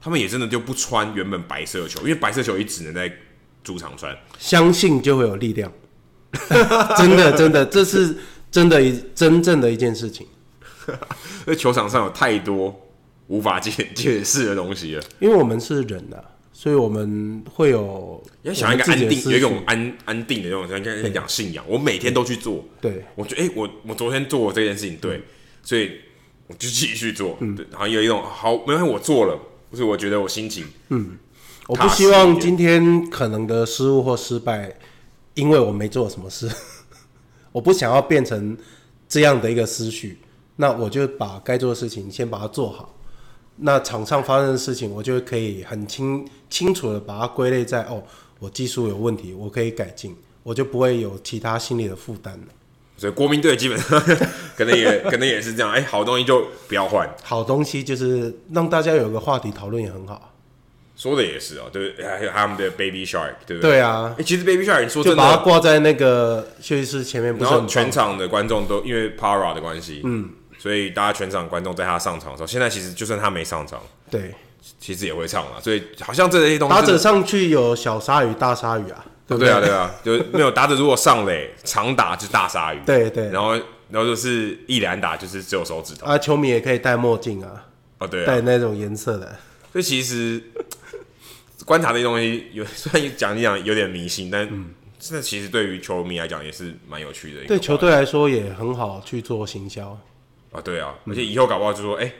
[0.00, 3.12] 他们也真的就不穿原本白色的球，因为白色球衣只能在
[3.62, 4.16] 主场穿。
[4.38, 5.70] 相信就会有力量，
[6.96, 8.16] 真的真的，这是
[8.50, 10.26] 真的一真正的一件事情。
[11.46, 12.88] 因为球场上有太多
[13.28, 15.02] 无法解解释的东西了。
[15.18, 22.64] 因为我们是人呐、啊，所以我们会有要想一个安定，有一种安安定的那种，像刚才讲信仰，我每天都去做。
[22.80, 25.22] 对，我觉得哎、欸，我我昨天做这件事情，对，
[25.62, 25.92] 所以
[26.46, 27.36] 我就继续做。
[27.40, 29.38] 嗯，然后有一种好，没关系，我做了，
[29.70, 31.18] 不是我觉得我心情，嗯，
[31.66, 34.76] 我不希望今天可能的失误或失败，
[35.34, 36.50] 因为我没做什么事，
[37.52, 38.56] 我不想要变成
[39.08, 40.18] 这样的一个思绪。
[40.56, 42.94] 那我就把该做的事情先把它做好。
[43.56, 48.02] 那场上发生的事情，我就可以很清清楚的把它归类在哦，
[48.40, 52.46] 我技术有问题，我可以改进，我就不会有其他心理的负担了。
[52.96, 54.00] 所以国民队基本上
[54.56, 57.08] 可能也可能也是这样，哎、欸，好东西就不要换。
[57.22, 60.32] 好东西就是让大家有个话题讨论也很好。
[60.96, 63.72] 说的也是哦，对，还有他们的 Baby Shark，对不对？
[63.72, 70.30] 对啊，哎，其实 Baby Shark 说真的，就把它挂在那个休息室前面，不是然后全场的观众都因为 Para 的关系，嗯，
[70.64, 74.34] 所以大家全场观众在他上场的时候，现在其实就算他没上场，对，
[74.80, 79.52] 其实也会唱了，所以好像这些东西打者上去有小鲨鱼、大鲨鱼啊，对不对？
[79.52, 79.60] 对啊，
[80.02, 83.52] 对啊，就没有打者如果上垒长打就是大鲨鱼， 对对，然后
[83.90, 87.66] 然后就是一垒打就是只有手指头啊，球迷也可以戴墨镜啊，
[87.98, 89.36] 哦对，戴那种颜色的，
[89.70, 90.42] 所以其实。
[91.64, 94.46] 观察这些东西有虽然讲一讲有点迷信，但
[95.00, 97.42] 这其实对于球迷来讲也是蛮有趣的。
[97.46, 99.98] 对球队来说也很好去做行销
[100.54, 102.10] 啊，对啊，而且以后搞不好就说，哎，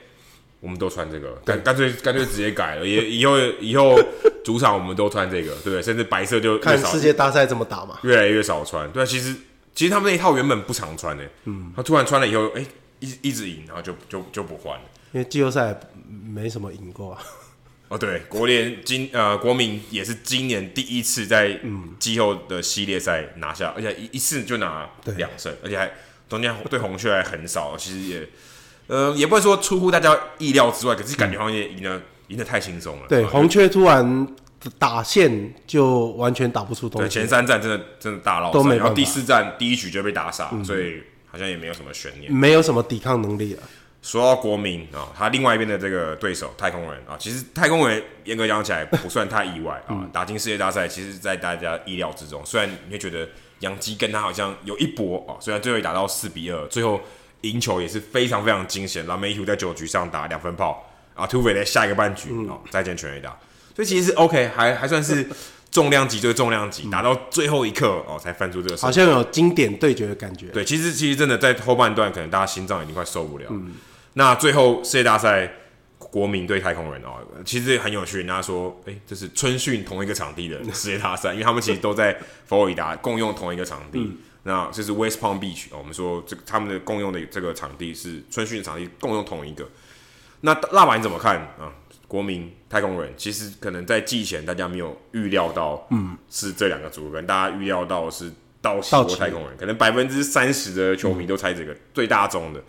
[0.59, 3.97] 我们都穿这个，干干脆干脆直接改了，也 以后以后
[4.45, 5.81] 主场我们都穿这个，对不对？
[5.81, 8.91] 甚至白色就看世界大赛怎么打嘛，越来越少穿。
[8.91, 9.35] 对啊，其实
[9.73, 12.67] 其实他们那一套原本不常穿的，嗯，他突然穿了以后，哎，
[12.99, 15.79] 一一直赢，然后就就就不换了，因为季后赛
[16.25, 17.23] 没什么赢过啊。
[17.89, 21.61] 哦，对，国联今呃国民也是今年第一次在
[22.01, 25.93] 季后的系列赛拿下，而且一一次就拿两胜，而且还
[26.35, 28.29] 中间对红雀还很少，其实也
[28.89, 33.03] 呃也不会说出乎大家意料之外，可是感觉好像也赢得赢得太轻松了。
[33.09, 34.27] 对，红雀突然
[34.79, 37.07] 打线就完全打不出东西。
[37.07, 43.63] 对，前三战真的真的大落赛，然后第四战第一局就被打傻，所以好像也没有什么悬念，没有什么抵抗能力了。
[44.03, 52.45] 说到国民啊、哦，他另外一边的这个对手太空人啊、哦，其实太空人严格讲起来不算太意外啊、哦，打进世界大赛，其实在大家意料之中。
[52.45, 53.27] 虽然你会觉得
[53.65, 57.01] 洋基跟他好像有一搏啊、哦，虽然最后打到四比二，最后
[57.41, 59.05] 赢球也是非常非常惊险。
[59.07, 63.31] 然后梅图在九局上打两分炮啊，土匪在下一个半局啊、哦、再见全垒打，
[63.75, 65.29] 所以其实 OK，还还算是
[65.71, 70.47] 重量级对重量级，打到最后一刻哦才翻出这个，好像有经典对决的感觉。
[70.49, 73.47] 对，其实其实真的在后半段，可能大家心脏已经快受不了。
[73.51, 73.73] 嗯
[74.17, 75.51] 那最后世界大赛，
[75.99, 78.19] 国民对太空人哦，其实很有趣。
[78.19, 82.17] 人家说，哎、欸，这是春训同一个场地的世界大赛， 因为他们其实都在
[82.47, 83.99] 佛罗里达共用同一个场地。
[84.01, 89.69] 嗯、那这是 West Palm Beach，我们说这个他们的共用的这个场地是春训的场地，共用同一个。
[90.43, 91.73] 那辣爸你怎么看啊？
[92.07, 98.31] 国民太空人，其实可能在季前大家没有预料到，嗯，是这两个组合，大家预料到是
[98.61, 102.63] 道奇或太空人，可能百分之三十的球迷都猜这个、嗯、最大宗的。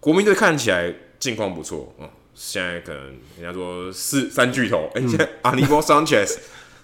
[0.00, 3.04] 国民队看起来近况不错，哦，现在可能
[3.38, 6.38] 人家说四三巨头，哎、欸，现在 Anibal Sanchez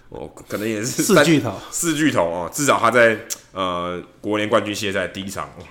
[0.09, 3.17] 哦，可能也是四巨头，四巨头哦，至少他在
[3.51, 5.63] 呃国联冠军系列赛第一场，哦，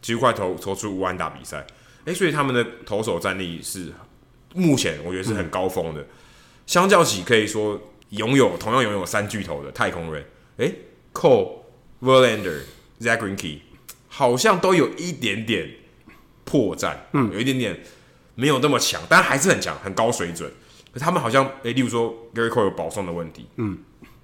[0.00, 1.58] 几乎快投投出无安打比赛，
[2.04, 3.92] 哎、欸，所以他们的投手战力是
[4.54, 6.06] 目前我觉得是很高峰的，嗯、
[6.66, 10.22] 相较起可以说拥有同样拥有三巨头的太空人，
[10.58, 10.74] 哎、欸、
[11.12, 11.58] Cole
[12.00, 12.60] Verlander
[13.00, 13.58] Zack Greinke
[14.08, 15.70] 好像都有一点点。
[16.48, 17.76] 破绽，嗯，有一点点
[18.36, 20.48] 没有那么强，但还是很强，很高水准。
[20.92, 23.76] 可他们好像，诶、欸，例如说 Gerrit Cole 有保送的问题，嗯，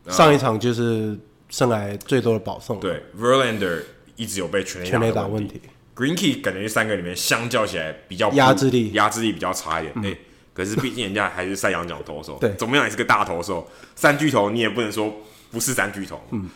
[0.08, 2.78] 上一场就是生来最多的保送。
[2.78, 3.82] 对，Verlander
[4.16, 5.60] 一直有被全垒打问题
[5.96, 9.94] ，Greenkey 感觉这三个里面相较起来比较压制力，压制力比较差一点。
[9.96, 10.18] 诶、嗯欸，
[10.54, 15.14] 可是毕竟人家还是赛扬奖投手，对，怎么样也是个大投手，三巨头你也不能说
[15.50, 16.48] 不是三巨头，嗯。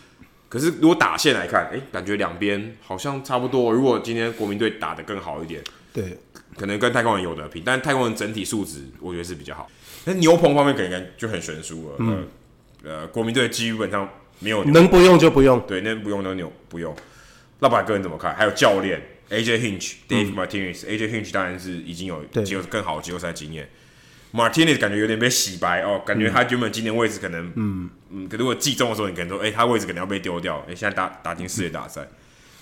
[0.48, 3.72] 可是如果打线来看，哎、欸，感觉两边好像差不多。
[3.72, 5.60] 如果今天国民队打得更好一点，
[5.92, 6.16] 对，
[6.56, 7.62] 可能跟太空人有得拼。
[7.64, 9.70] 但太空人整体素质，我觉得是比较好。
[10.04, 11.96] 那牛棚方面，可能就很悬殊了。
[11.98, 12.26] 嗯，
[12.84, 16.94] 呃，国民队基本上没有能不用就不用，对，能不用就牛不用。
[17.58, 18.34] 那把个人怎么看？
[18.34, 23.68] 还有教练 AJ Hinch、Dave Martinez、嗯、AJ Hinch 当然是已经有季后更好的季后赛经验。
[24.32, 32.06] Martinez 感觉有点被洗白哦，感觉他原本今年位置可能，嗯嗯，可如果季中的时候，你可能说，哎、欸，他位置可能要被丢掉，哎、欸，现在打打进世界大赛，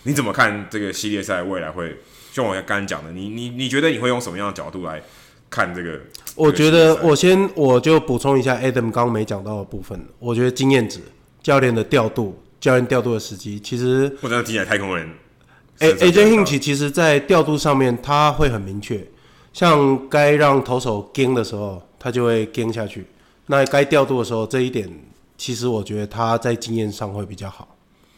[0.05, 1.97] 你怎么看这个系列赛未来会？
[2.35, 5.01] 像我刚刚讲的，你你你觉得你会用什么样的角度来
[5.49, 6.01] 看这个？
[6.35, 10.99] 我觉得我先我就补充一下 Adam 刚刚没讲到的部分，我觉得经验值、
[11.41, 15.09] 教练的调度、教练调度的时机，其实或者听起来太空人
[15.79, 19.07] ，AJ Hinch 其实在调度上面他会很明确。
[19.53, 23.07] 像该让投手跟的时候，他就会跟下去。
[23.47, 24.91] 那该调度的时候，这一点
[25.39, 27.74] 其实我觉得他在经验上会比较好，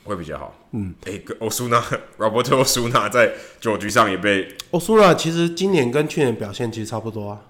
[0.06, 0.54] 会比较好。
[0.72, 1.82] 嗯，哎、欸，欧苏纳
[2.18, 7.40] ，Roberto Osuna 在九局上也被欧苏纳，其实今年跟去年表现其实差不多啊。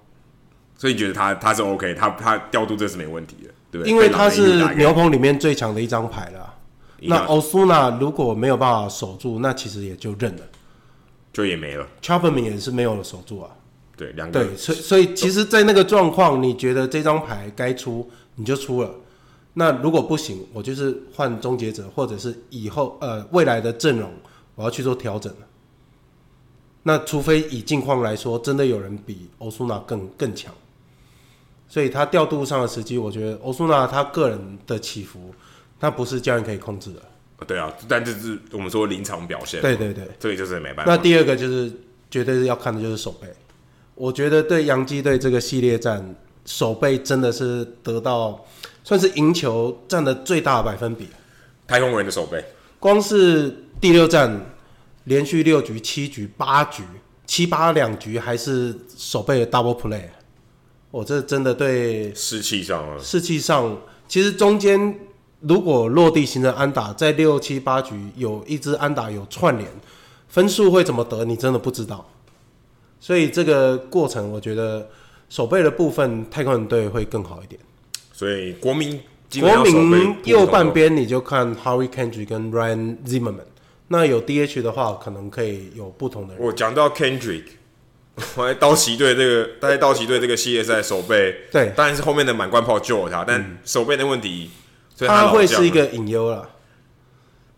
[0.77, 3.91] 所以你觉得他他是 OK，他他调度这是没问题的，对不对？
[3.91, 6.55] 因为他是牛棚里面最强的一张牌了。
[7.03, 10.43] 那欧苏纳如果没有办法守住，那其实也就认了，
[11.33, 11.87] 就也没了。
[12.03, 13.51] Chapman 也是没有了守住啊。
[13.97, 18.91] 对，两个对，所以所以其实，在那个状况，你觉得这张牌该出，你就出了。
[19.59, 24.13] 那如果不行，我就是换终结者，或者是以后呃未来的阵容，
[24.55, 25.47] 我要去做调整了。
[26.83, 30.53] 那除非以近况来说，真的有人比欧苏纳更更强，
[31.67, 35.35] 所以他调度上的时机，我觉得欧苏纳他个人的起伏，
[35.81, 37.01] 他不是教练可以控制的。
[37.47, 39.63] 对啊，但这是我们说临场表现。
[39.63, 40.93] 对对对，这个就是没办法。
[40.93, 41.73] 那第二个就是
[42.11, 43.27] 绝对是要看的就是守备。
[43.95, 48.45] 我觉得对洋基队这个系列战，守备真的是得到
[48.87, 51.09] 算是赢球占的最大的百分比。
[51.67, 52.45] 太空人的守备，
[52.79, 54.55] 光是第六战
[55.05, 56.85] 连续六局、七局、八局、
[57.27, 60.03] 七八两局还是守备的 double play。
[60.93, 63.77] 我这真的对士气上啊，士气上
[64.07, 65.01] 其实中间。
[65.41, 69.71] 如果落地形成安打，在六七八局有一支安打有串联，
[70.29, 71.27] 分数会怎么得？
[71.27, 72.05] 你真的不知道。
[72.99, 74.89] 所以这个过程，我觉得
[75.29, 77.61] 守备的部分，太空人队会更好一点。
[78.17, 78.99] 所以国民
[79.39, 83.45] 国民右半边你就看 Harry Kendrick 跟 Ryan Zimmerman，
[83.89, 86.43] 那有 DH 的话，可能可以有不同的人。
[86.43, 87.45] 我讲到 Kendrick，
[88.35, 94.51] 我在道奇队这个， 在道奇队这个系列赛守备，对，当然是后面的满贯炮救了他，但守备的问题。
[94.99, 96.49] 他，他会是一个隐忧了，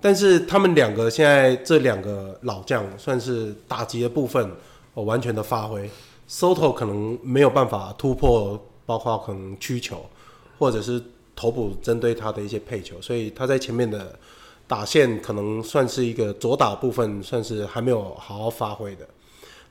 [0.00, 4.50] 但是他们两个现在这两个老将算是打击的部分，
[4.94, 5.88] 哦，完全的发挥。
[6.28, 10.04] Soto 可能没有办法突破，包括可能曲球，
[10.58, 11.02] 或者是
[11.36, 14.18] 头部针对他的一些配球，所以他在前面的
[14.66, 19.06] 打线可能算是一个左打部分，算是还没有好好发挥的。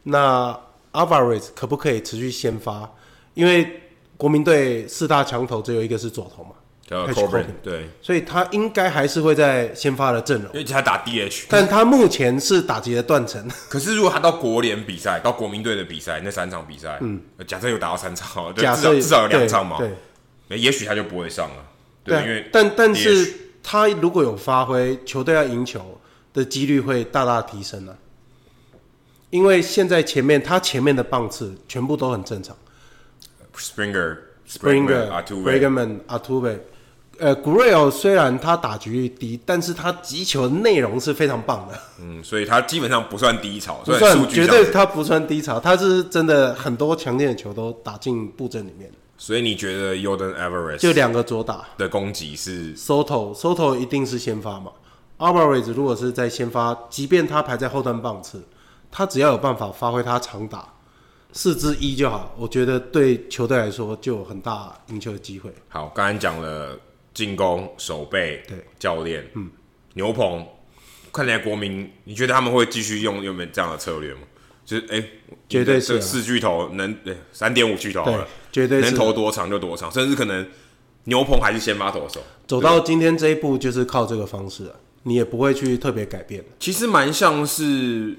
[0.04, 0.58] 那
[0.94, 2.90] Alvarez 可不可以持续先发？
[3.34, 3.82] 因为
[4.16, 6.52] 国民队四大强投只有一个是左投嘛。
[6.88, 13.46] 叫 Corbin 对，所以他应该还是会在先发的阵容，因为他打 DH，但他目前是打击的断层。
[13.68, 19.92] 可是如果他到国联比赛，到国民队的比赛，那三场比赛，嗯，假设有打到三场，假设至少有两场嘛，对，
[20.50, 21.66] 也许他就不会上了，
[22.04, 26.00] 对，因为但但是他如果有发挥，球队要赢球
[26.34, 27.98] 的几率会大大提升了，
[29.30, 32.56] 因为现在前面他前面的棒次全部都很正常
[33.58, 34.18] ，Springer、
[34.48, 36.60] Springer、Bregman、Altuve。
[37.20, 41.74] 呃，古瑞欧虽然他打局率低，但是他击球内容是非常棒的。
[42.00, 48.92] 嗯，所以他基本上不算低潮，不算，绝对他不算低潮，他是真的很多强劲的球都打进布阵里面。
[49.18, 54.72] 所以你觉得 Yordan Alvarez 就两个左打的攻击是 Soto，Soto 一定是先发嘛
[55.18, 58.44] ？Alvarez 如果是在先发，即便他排在后段棒次，
[58.92, 60.74] 他只要有办法发挥他长打
[61.34, 65.54] 四之一就好，我觉得对球队来说就有很大赢球的机会。
[65.70, 66.80] 好，刚才讲了。
[67.14, 69.50] 进攻、守备、对教练，嗯，
[69.96, 70.46] 牛棚，
[71.12, 74.20] 看起来国民，你觉得他们会继续用用没这样的策略吗？
[74.68, 75.10] 就是哎，欸、
[75.48, 80.46] 绝对是四巨头能，对三点五巨头好了，绝对是能投多长就多长，甚至可能
[81.06, 82.22] 牛棚还是先发投手。
[82.46, 84.70] 走到今天这一步，就是靠这个方式，
[85.04, 86.44] 你也不会去特别改变。
[86.60, 88.14] 其实蛮像是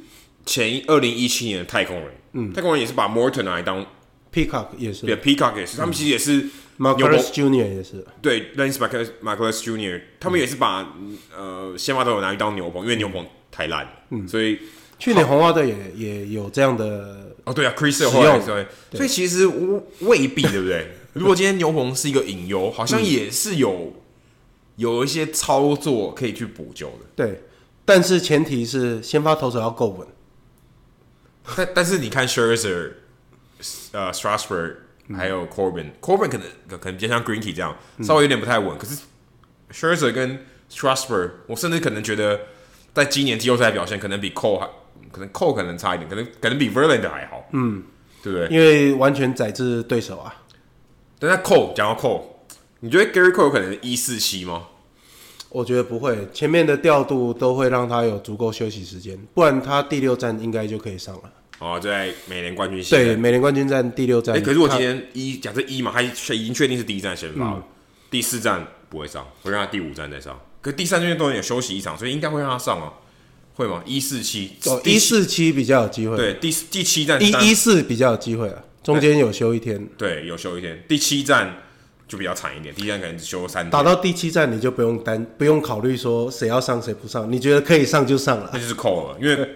[0.47, 3.87] 前二零一七年的太空人，嗯，太空人也是把 Morton 拿来当
[4.33, 6.47] Peacock 也是，对 Peacock 也是，他们其实也是。
[6.79, 14.57] Marcus Junior 也是，对，Lance Marcus Junior，他们也是把、嗯、呃先发投手拿去当牛棚，因为牛棚太烂，嗯，所以
[14.99, 18.67] 去年红袜队也也有这样的哦，对啊，Chris 有话，对，
[18.97, 19.47] 所以其实
[20.01, 20.91] 未必，对不 对？
[21.13, 23.95] 如果今天牛棚是一个隐忧，好像也是有
[24.77, 27.43] 有一些操作可以去补救的，对，
[27.85, 30.07] 但是前提是先发投手要够稳，
[31.57, 32.93] 但但是你看 Scherzer，
[33.93, 34.77] 呃，Strasburg。
[35.17, 38.77] 还有 Corbin，Corbin 可能可能比较像 Greinke 这样，稍微有点不太稳。
[38.77, 38.99] 可是
[39.73, 42.39] Scherzer 跟 Strasburg，我甚至可能觉得
[42.93, 44.69] 在今年季后赛表现可能比 Cole 还，
[45.11, 47.49] 可能 Cole 可能差一点，可能可能比 Verlander 还好。
[47.53, 47.83] 嗯，
[48.23, 48.49] 对不对？
[48.49, 50.35] 因为完全宰制对手啊。
[51.19, 52.23] 等下 Cole 讲到 Cole，
[52.81, 54.69] 你觉得 Gerrit Cole 可能一四七吗？
[55.51, 61.23] 我觉得不会，前面的调度都会让他有足够休息时间，不然他第六站应该就可以上了。
[61.59, 64.37] 哦，在美联冠军赛对美联冠军战第六站。
[64.37, 67.63] 哎，可是我今天一假设一嘛，他已经确定是第一站先发了，嗯、
[68.11, 70.39] 第四站不会上，会让他第五站再上。
[70.61, 72.93] 可是第三战都有休息一场，所以应该会让他上啊，
[73.59, 73.83] 会吗？
[73.85, 76.17] 一四七哦，一四七比较有机会。
[76.17, 79.87] 对，第第七站一一四比较有机会啊，中间有休一天。
[79.99, 80.83] 对，有休一天。
[80.89, 81.57] 第七站
[82.07, 83.71] 就比较惨一点，第一站可能只休三天。
[83.71, 89.49] 打到第七站你就不用担不用考虑说谁要上谁不上，你觉得可以上就上了，那就是扣了，因为。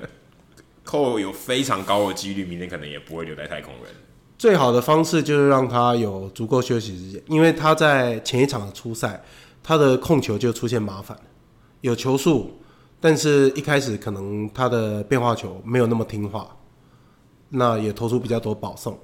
[0.85, 3.95] 扣有非常高的几率，明天可能也不会留在太空人。
[4.37, 9.23] 最好的方式就是让他有足够休息时间，因为他在前一场的初赛，
[9.63, 11.17] 他的控球就出现麻烦，
[11.83, 12.61] 有球速，
[13.03, 16.57] 但是一开始可能他的变化球没有那么听话，
[17.51, 18.99] 那也投出比较多保送，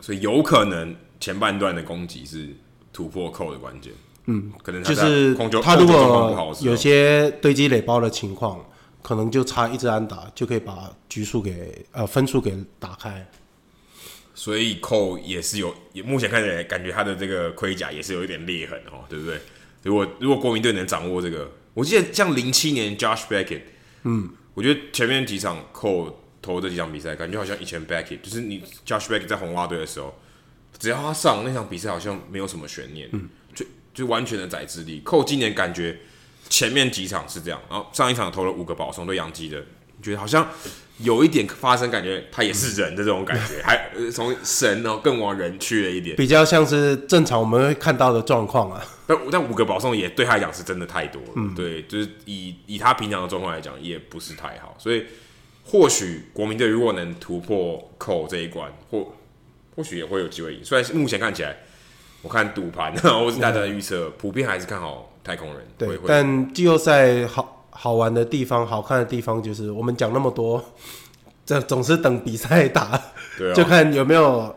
[0.00, 2.48] 所以有可能前半段的攻击是
[2.92, 3.92] 突破扣的关键。
[4.24, 8.64] 嗯，可能就是他如果有些堆积垒包的情况。
[9.00, 13.26] 可能就差一支安打就可以把局数给呃分数给打开，
[14.34, 19.40] 所以 Cole 也是有，也目前看起来感觉他的这个盔甲也是有一点裂痕哦，对不对？
[19.84, 23.62] 如果如果国民队能掌握这个，我记得像零七年 Josh Beckett，
[24.02, 30.18] 嗯，我觉得前面几场 Cole 投的几场比赛，感觉好像以前 Beckett，就是你 Josh Beckett 在红袜队的时候，
[30.76, 33.64] 只要他上那场比赛，好像没有什么悬念，嗯，就
[33.94, 35.00] 就完全的宰制力。
[35.04, 36.00] Cole 今年感觉
[36.48, 39.64] 前面几场是这样，然后上一场投了五个保送对杨基的，
[40.02, 40.50] 觉得好像。
[40.98, 48.84] 有一点发生，感觉他也是人的这种感觉， 还从神哦更往人去了一点，比较像是正常我们会看到的状况啊。
[49.06, 54.74] 但但五个保送也对他来讲是真的太多了，嗯，对，就是以以他平常的状况来讲，也不是太好。
[54.76, 55.04] 所以
[55.64, 59.14] 或许国民队如果能突破口这一关，或
[59.76, 60.64] 或许也会有机会赢。
[60.64, 61.56] 虽然目前看起来，
[62.22, 65.66] 我看赌盘或是大家的预测，嗯，普遍还是看好太空人。
[65.78, 67.54] 对，但季后赛好。
[67.80, 70.62] 好玩的地方，好看的地方，就是我们讲那么多，
[71.46, 73.00] 这总是等比赛打，
[73.38, 74.52] 对啊，就看有没有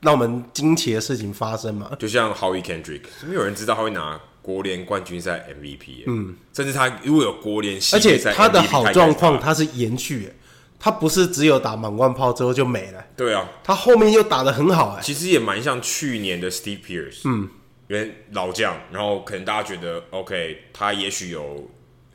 [0.00, 1.90] 让我们惊奇的事情发生嘛。
[1.98, 10.32] 就像 Howie Kendrick，没有人知道他会拿国联冠军赛 MVP，嗯，甚至他如果有国联系列赛，而且他的好状况他是延续，
[10.78, 17.50] 他不是只有打满贯炮之后就没了，对啊，他后面又打得很好，哎，其实也蛮像去年的 Steve Pearce，嗯，
[17.88, 21.68] 因为老将，然后可能大家觉得 OK，他也许有。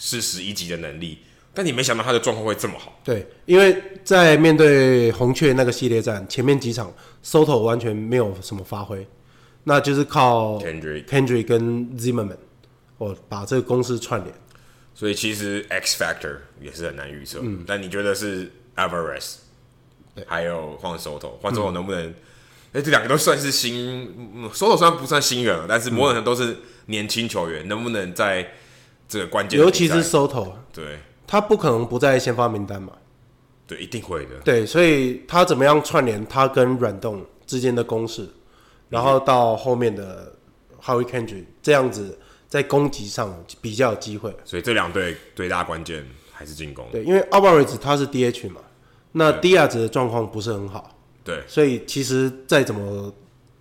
[0.04, 1.20] 四十一级的能力，
[1.54, 3.00] 但你没想到他的状况会这么好。
[3.04, 6.92] 对，因为在面对红雀那个系列战前面几场
[7.24, 9.08] ，Soto 完全没有什么发挥，
[9.66, 12.38] 那就是靠 Kendrick、Kendrick 跟 Zimmerman
[12.98, 14.34] 哦，把这个公司串联。
[14.96, 17.38] 所以其实 X Factor 也是很难预测。
[17.44, 19.36] 嗯，但你觉得是 Alvarez
[20.26, 22.10] 还有换 Soto，换 Soto 能不能？
[22.10, 22.14] 哎、
[22.72, 26.58] 嗯，这两个都算是新，Soto 虽然不算新人，但是某种程度都是
[26.88, 28.54] 年轻球员，能不能在？
[29.12, 30.98] 这个关键，尤其是 Soto，对，
[31.28, 32.94] 他不可能不在先发名单嘛，
[33.68, 38.26] 对，一定会的，对，所以他怎么样串联他跟软动之间的攻势，
[38.88, 40.32] 然后到后面的
[40.82, 42.18] Howie Kendrick 这样子
[42.48, 48.62] 在攻击上比较有机会，所以这两队最大关键还是进攻，对，因为 Alvarez 他是 DH 嘛，
[49.12, 53.14] 那 Diaz 的状况不是很好，对，所以其实再怎么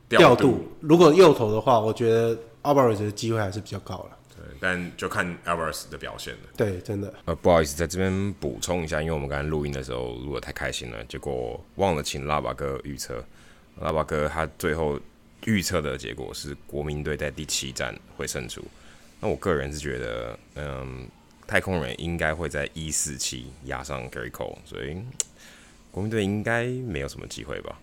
[0.09, 0.69] 调度，调度。
[0.79, 4.17] 如果右投的话，我觉得 Alvarez 的机会还是比较高了。
[4.61, 6.41] 但就看 Alvarez 的表现了。
[6.57, 7.13] 对，真的。
[7.25, 13.25] 呃，不好意思，在这边补充一下，因为我们刚才录音的时候录的太开心了，结果忘了请拉巴哥预测。
[13.81, 15.01] 拉巴哥他最后
[15.47, 18.63] 预测的结果是国民队在第七战会胜出。
[19.21, 21.09] 那我个人是觉得，嗯，
[21.47, 24.97] 太空人应该会在一四七压上 Gerrit Cole，所以
[25.91, 27.79] 国民队应该没有什么机会吧。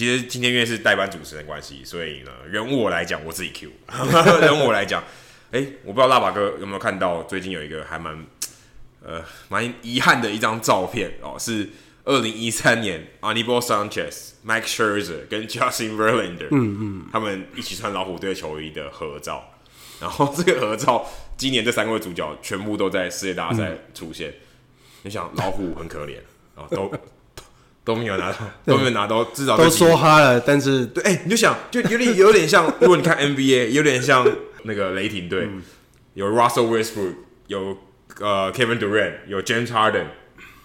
[0.00, 3.70] 其实今天因为是代班主持人关系，所以呢，人物我来讲，我自己 Q。
[4.40, 5.02] 人物我来讲，
[5.52, 8.24] 哎、欸，我不知道拉巴哥有没有看到，最近有一个还蛮
[9.04, 11.68] 呃蛮遗憾的一张照片哦，是
[12.04, 19.50] 二零一三年 Anibal Sanchez、Mike Scherzer 跟 Justin Verlander，嗯嗯，他们一起穿老虎队球衣的合照。
[20.00, 21.06] 然后这个合照，
[21.36, 24.32] 今年这三位主角全部都在世界大赛出现。
[25.02, 26.16] 你、嗯、想，老虎很可怜
[26.54, 26.90] 啊，都。
[27.90, 30.38] 都没有拿到，都没有拿到，至少都说哈了。
[30.38, 34.24] 但是，对，哎、欸，你就想，就有点有点像， 如果你看 NBA，有点像
[34.62, 35.60] 那个雷霆队，嗯、
[36.14, 37.14] 有 Russell Westbrook，
[37.48, 37.76] 有
[38.20, 40.04] 呃 Kevin Durant，有 James Harden，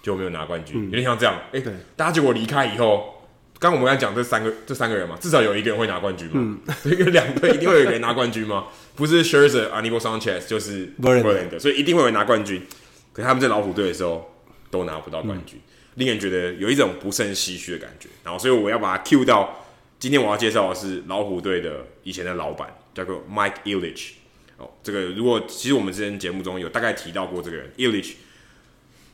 [0.03, 1.35] 就没有拿冠军，嗯、有点像这样。
[1.51, 1.63] 哎、欸，
[1.95, 3.25] 大家结果离开以后，
[3.57, 6.57] 刚我们刚才讲这三个这三个人嘛，至少有一个人会拿冠军嘛。
[6.83, 8.65] 这个两队一定会有人拿冠军吗？
[8.95, 12.61] 不是 Scherzer、Anibal Sanchez，就是 Verlander，所以一定会有人拿冠军。
[13.11, 14.31] 可是他们在老虎队的时候
[14.69, 15.57] 都拿不到冠军。
[15.57, 19.65] 嗯令人觉得有一种不胜唏嘘的感觉，然后所以我要把它 cue 到
[19.99, 24.11] 今天我要介绍的是老虎队的以前的老板，叫做 Mike Ilitch。
[24.57, 28.13] 哦，这个如果其实我们之前节目中有大概提到过这个人 Ilitch，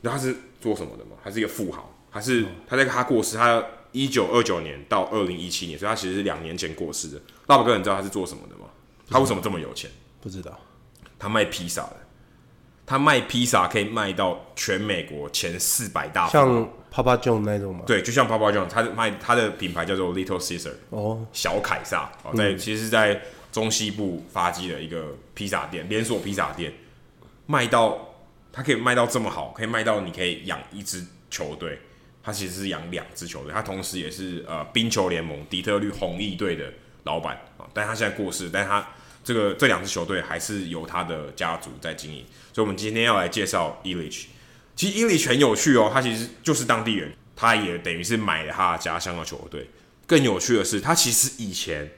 [0.02, 1.18] 那他是做什么的吗？
[1.24, 7.22] 他是一个富豪，他是他在他过世，他一九二九年到二零一七年，所以他其实是两年前过世的。
[7.48, 8.66] 大部分人知道他是做什么的吗？
[9.10, 9.90] 他为什么这么有钱？
[10.20, 10.60] 不知道，
[11.18, 11.98] 他卖披萨的。
[12.86, 17.84] 他卖披萨可以卖到全美国前四百大，像 Papa John 那种吗？
[17.88, 23.22] 对，就像 Papa John，他卖他的品牌叫做 Little Caesar，哦，小凯撒，哦，在、嗯、其实，在
[23.52, 26.74] 中西部发迹的一个披萨店，连锁披萨店，
[27.46, 27.98] 卖到
[28.52, 31.80] 他可以卖到这么好，可以卖到你可以养一支球队，
[32.22, 36.66] 他其实是养两支球队，他同时也是呃冰球联盟底特律红翼队的
[37.04, 38.86] 老板啊，但他现在过世，但他。
[39.24, 44.26] 这个这两支球队还是由他的家族在经营，所以我们今天要来介绍 Ilitch。
[44.76, 49.70] 其实 Ilitch 很有趣哦，他其实就是当地人，他也等于是买了他家乡的球队。
[50.08, 51.90] 更有趣的是，他其实以前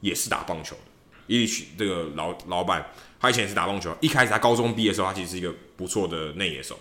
[0.00, 0.82] 也是打棒球的，
[1.26, 2.86] 伊利奇这个老老板，
[3.20, 6.78] 他以前也是打棒球，一开始他高中毕业的时候，他其实是一个不错的内野手。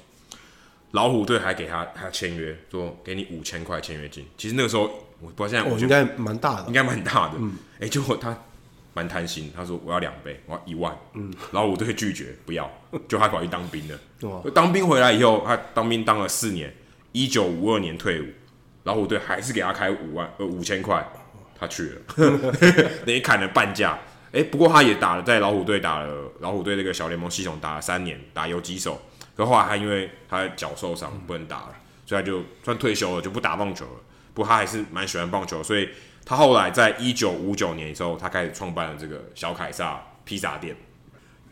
[0.92, 4.26] 老虎队还给他他签约，说给你五千块签约金。
[4.36, 4.84] 其实那个时候
[5.20, 7.36] 我不知道现在我、哦、应该蛮大的，应该蛮大的。
[7.38, 8.36] 嗯，哎、欸，结果他
[8.94, 10.98] 蛮贪心，他说我要两倍，我要一万。
[11.14, 12.70] 嗯，老虎队拒绝不要，
[13.08, 14.00] 就他跑去当兵了。
[14.22, 16.74] 哦，当兵回来以后，他当兵当了四年，
[17.12, 18.26] 一九五二年退伍，
[18.84, 21.08] 老虎队还是给他开五万呃五千块，
[21.58, 22.02] 他去了，
[23.06, 23.98] 等于砍了半价。
[24.32, 29.02] 哎、欸，不过他也打了，在老虎队打了老虎队那个小联盟系统打了三年，打游击手。
[29.36, 31.76] 可后来他因为他的脚受伤不能打了，
[32.06, 33.92] 所以他就算退休了，就不打棒球了。
[34.34, 35.90] 不过他还是蛮喜欢棒球，所以
[36.30, 40.76] 他后来在一九五九年的时候，他开始创办了这个小凯撒披萨店。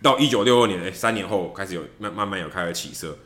[0.03, 3.17] 到一九六二年，哎，三年后开始有慢慢慢有开始起色。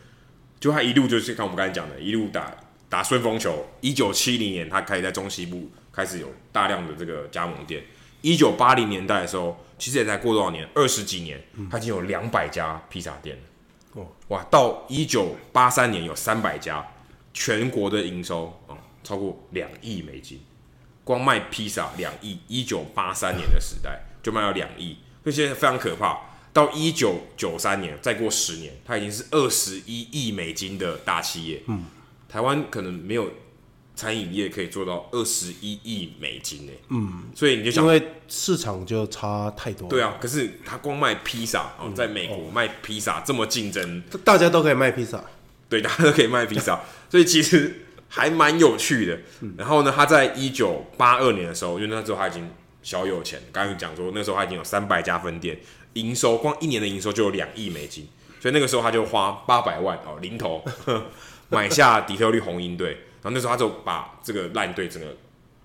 [0.62, 2.56] 就他一路就是看我们刚才讲的，一路打
[2.88, 3.68] 打顺风球。
[3.82, 7.84] 一九七零年，他开始在中西部开始有大量的这个加盟店。
[8.22, 11.38] 一九八零年代的时候，其实也才过多少年，二十几年，
[11.70, 14.02] 他已经有两百家披萨店了。
[14.02, 14.42] 哦，哇！
[14.50, 16.88] 到一九八三年有三百家，
[17.34, 20.40] 全国的营收哦超过两亿美金，
[21.04, 22.40] 光卖披萨两亿。
[22.48, 26.18] 一九八三年的时代就卖到两亿，这些非常可怕。
[26.54, 31.64] 到一九九三年，再过十年，它已经是二十一亿美金的大企业。
[31.68, 31.86] 嗯，
[32.28, 33.32] 台湾可能没有。
[33.94, 39.88] 餐饮业可以做到二十一亿美金呢，嗯，所以你就想，因为市场就差太多。
[39.90, 45.24] 对啊，可是他光卖披萨哦，在美国卖披萨这么竞争，大家都可以卖披萨，
[45.70, 49.18] 对，大家都可以卖披萨，所以其实还蛮有趣的。
[49.58, 52.48] 然后呢，他在一九八二年的时候，因为那时候他已经
[52.84, 55.58] 小有钱，刚刚讲说那时候他已经有三百家分店，
[55.94, 58.10] 营收光一年的营收就有两亿美金，
[58.42, 60.62] 所以那个时候他就花八百万哦，零头
[61.50, 62.98] 买下底特律红鹰队。
[63.24, 65.16] 然后那时候他就把这个烂队整个，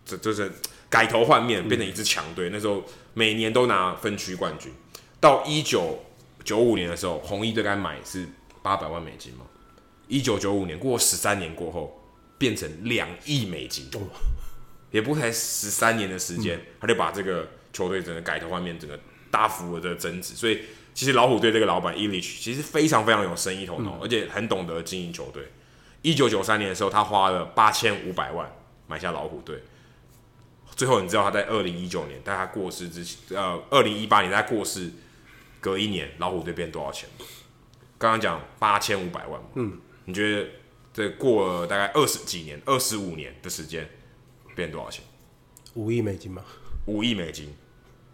[0.04, 0.52] 这就是
[0.90, 2.50] 改头换面，变成一支强队。
[2.50, 4.70] 嗯、那时候每年都拿分区冠军。
[5.18, 6.04] 到一九
[6.44, 8.28] 九五年的时候，红衣队该买是
[8.62, 9.46] 八百万美金嘛？
[10.06, 11.95] 一九九五年过十三年过后，
[12.38, 14.00] 变成两亿美金，哦、
[14.90, 18.98] 也不才十三年的时间，嗯、他就把这个球队整个改头换面，整个
[19.30, 20.34] 大幅的增值。
[20.34, 20.60] 所以
[20.94, 25.42] 其实老虎队这个老板伊利奇其实非常非常有生意头脑，嗯、而且很懂得经营球队。
[26.02, 28.50] 一九九三年的时候，他花了八千五百万
[28.86, 29.62] 买下老虎队。
[30.76, 34.92] 最后，你知道他在二零一九年，在他过世之前，呃，二零一八年在过世
[35.58, 37.08] 隔一年，老虎队变多少钱？
[37.96, 40.46] 刚刚讲八千五百万，嗯，你觉得
[40.96, 43.86] 这过了大概二十几年、二十五年的时间，
[44.54, 45.04] 变多少钱？
[45.74, 46.42] 五亿美金吗？
[46.86, 47.54] 五亿美金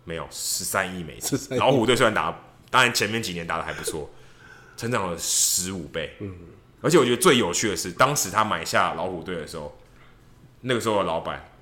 [0.03, 1.39] 没有，十三亿美金。
[1.57, 2.37] 老虎队虽然打，
[2.71, 4.11] 当然前面几年打的还不错，
[4.77, 6.35] 成长了十五倍，嗯。
[6.81, 9.79] 而且我觉得最有趣的是，当时他买下老虎队的时候，
[10.63, 11.53] 那个时候的老板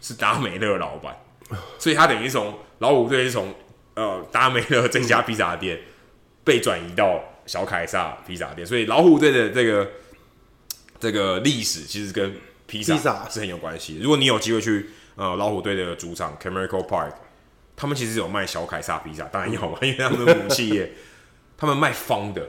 [0.00, 1.20] 是达美乐老板，
[1.80, 3.52] 所以他等于从老虎队是从
[3.94, 5.80] 呃达美乐这家披萨店
[6.44, 9.90] 被转移到小凯撒披萨店，所以老虎队的这个
[11.00, 12.36] 这个历史其实跟
[12.66, 13.98] 披萨是很有关系。
[14.00, 17.14] 如果你有机会去呃老虎队的主场 Camerico Park，
[17.74, 20.92] 他们其实有卖小凯撒披萨，当然有，因为他们的母企业，
[21.58, 22.48] 他们卖方的。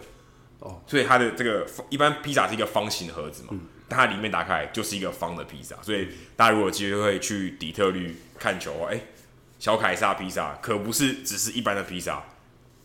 [0.60, 5.76] 哦，所以它的这个一般披萨是一个方形的盒子嘛，嗯、但它里面打开来就是一个方的披萨。
[5.82, 9.08] 所以大家如果有机会会去底特律看球，哎、欸，
[9.58, 12.24] 小凯撒披萨可不是只是一般的披萨，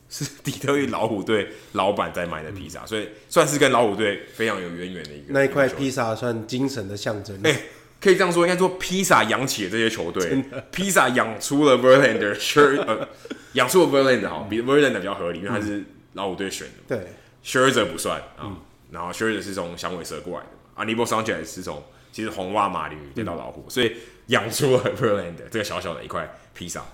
[0.09, 5.27] 是 底特律老虎队老板在卖的披萨，嗯、所以算是跟老虎队非常有渊源的一个。
[5.29, 7.37] 那一块披萨算精神的象征。
[7.45, 7.63] 哎、欸，
[8.01, 13.09] 可以这样说，应该说披萨养起了这些球队， 披萨养出了 Verlander，呃，
[13.55, 16.97] 养出了 Verlander 哈，比 Verlander 比较合理，因为他是老虎队选的。
[16.97, 17.07] 嗯、对。
[17.45, 18.57] Scherzer 不算啊，嗯、
[18.91, 21.81] 然后 Scherzer 是从响尾蛇过来的嘛，Anibal Sanchez 是从
[22.11, 23.93] 其实红袜马林鱼变到老虎，嗯、所以
[24.27, 26.85] 养出了 Verlander 这个小小的一块披萨。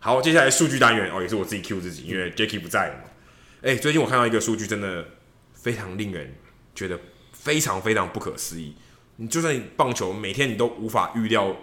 [0.00, 3.10] 好，接下来数据单元哦，也是我自己 Q 自己，因为 Jacky 不在了嘛。
[3.62, 5.04] 哎，最近我看到一个数据，真的
[5.54, 6.34] 非常令人
[6.72, 6.98] 觉得
[7.32, 8.76] 非常非常不可思议。
[9.16, 11.56] 你就算棒球每天你都无法预料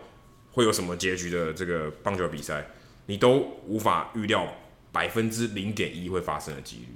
[0.52, 2.68] 会有什么结局的这个棒球比赛，
[3.06, 4.46] 你都无法预料
[4.92, 6.88] 百分之零点一会发生的几率。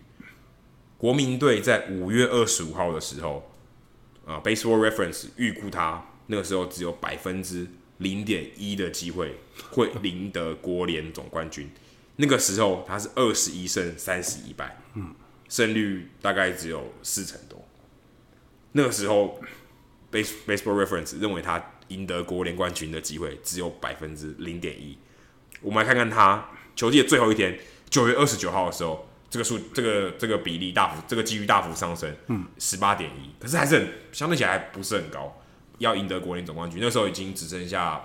[0.98, 3.50] 国民队在五月二十五号的时候，
[4.26, 7.66] 啊，Baseball Reference 预估他那个时候只有百分之
[8.00, 9.38] 零点一的机会
[9.72, 11.70] 会赢得国联总冠军。
[12.18, 15.16] 那个时候他是二十一胜三十一败，嗯，
[15.48, 17.66] 胜率大概只有四成多。
[18.74, 19.40] 那个时候
[20.12, 24.98] ，Base Baseball Reference 认为他赢得国联冠军的机会只有百分之零点一。
[25.62, 27.58] 我们来看看他球季的最后一天，
[27.90, 29.06] 九月二十九号的时候。
[29.32, 35.40] 这个数，这个这个比例大幅，这个几率大幅上升，嗯，十八点一，可是还是很相对起来还不是很高。
[35.80, 38.02] 要赢得国联总冠军，那时候已经只剩下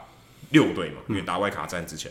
[0.51, 2.11] 六队嘛，因为打外卡战之前，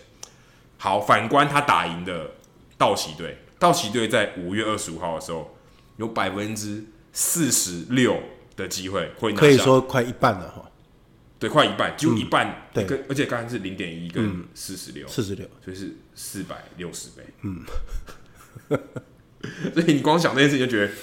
[0.77, 2.31] 好，反观他打赢的
[2.77, 5.57] 道奇队，道奇队在五月二十五号的时候，
[5.97, 8.21] 有百分之四十六
[8.55, 10.69] 的机会会拿下，可以说快一半了哈。
[11.39, 12.47] 对，快一半，就一半。
[12.47, 17.23] 嗯、对，跟而且刚才是零点一跟四十六，四十六，所以是四百六十倍。
[17.41, 17.65] 嗯，
[19.73, 20.93] 所以你光想这件事情就觉得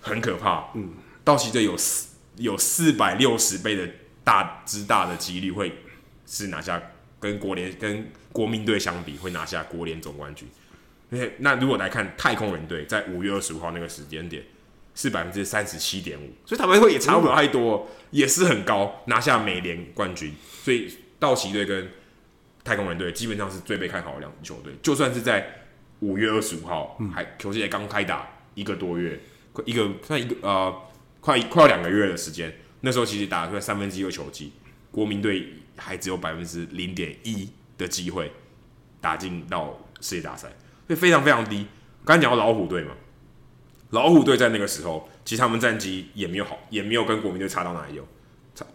[0.00, 0.70] 很可怕。
[0.74, 3.88] 嗯，道奇队有四有四百六十倍的
[4.24, 5.72] 大之大的几率会
[6.26, 6.80] 是拿下
[7.20, 10.48] 跟国联跟国民队相比会拿下国联总冠军。
[11.38, 14.42] 那如果来看太空人队在五月二十五号那个时间点。
[14.98, 20.34] 是百分之三十七点五，所以他们会也差不了太多，嗯，也是很高，拿下美联冠军。
[20.64, 21.86] 所以道奇队跟
[22.64, 24.72] 太空人队基本上是最被看好的两支球队。
[24.80, 25.66] 就算是在
[26.00, 29.20] 五月二十五号，嗯，还球季也刚开打一个多月，
[29.66, 30.74] 一个算一个呃，
[31.26, 34.52] 快快要两个月的时间，那时候其实打出来三分之一个球季，
[34.92, 35.44] 国民队
[35.76, 38.30] 还只有百分之零点一的机会
[39.00, 40.46] 打进到世界大赛，
[40.86, 41.66] 所以非常非常低。
[42.04, 42.92] 刚才讲到老虎队嘛。
[43.90, 48.06] 老虎队在那个时候，其实他们战绩也没有好，也没有跟国民队差到哪里有。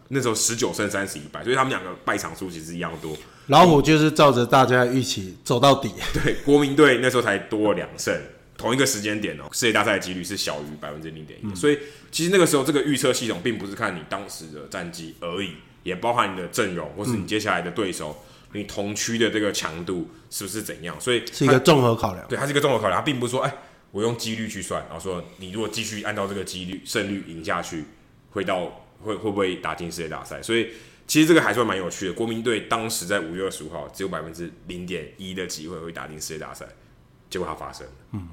[0.10, 3.16] 那时候十九胜三十一败，所以他们两个败场数其实一样多。
[3.48, 5.90] 老虎就是照着大家预期走到底。
[6.14, 8.14] 对，国民队那时候才多了两胜，
[8.62, 11.56] 同一个时间点哦，世界大赛的几率是小于百分之零点一。
[11.56, 11.80] 所以
[12.12, 18.24] 其实那个时候这个预测系统并不是看你当时的战绩而已，也包含你的阵容或是你接下来的对手，
[18.54, 20.96] 嗯、你同区的这个强度是不是怎样。
[21.02, 22.28] 所以是一个综合考量。
[22.28, 23.52] 对，它是一个综合考量，它并不是说哎。
[23.94, 27.84] 我用几率去算，然后说你如果继续按照这个几率胜率赢下去，
[28.30, 30.42] 会到会会不会打进世界大赛？
[30.42, 30.70] 所以
[31.06, 32.14] 其实这个还算蛮有趣的。
[32.14, 36.66] 国民队当时在五月二十五号只有百分之零点一的机会会打进世界大赛，
[37.30, 37.94] 结果它发生了。
[38.14, 38.30] 嗯，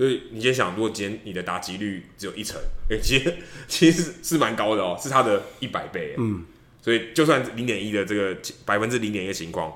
[0.00, 2.58] 所以你先想，如果今天你的打击率只有一成，
[2.88, 3.36] 哎、欸，其实
[3.68, 6.14] 其实是蛮高的哦，是他的一百倍。
[6.16, 6.42] 嗯，
[6.80, 9.70] 所以就算零点一的这个百分之零点一的情况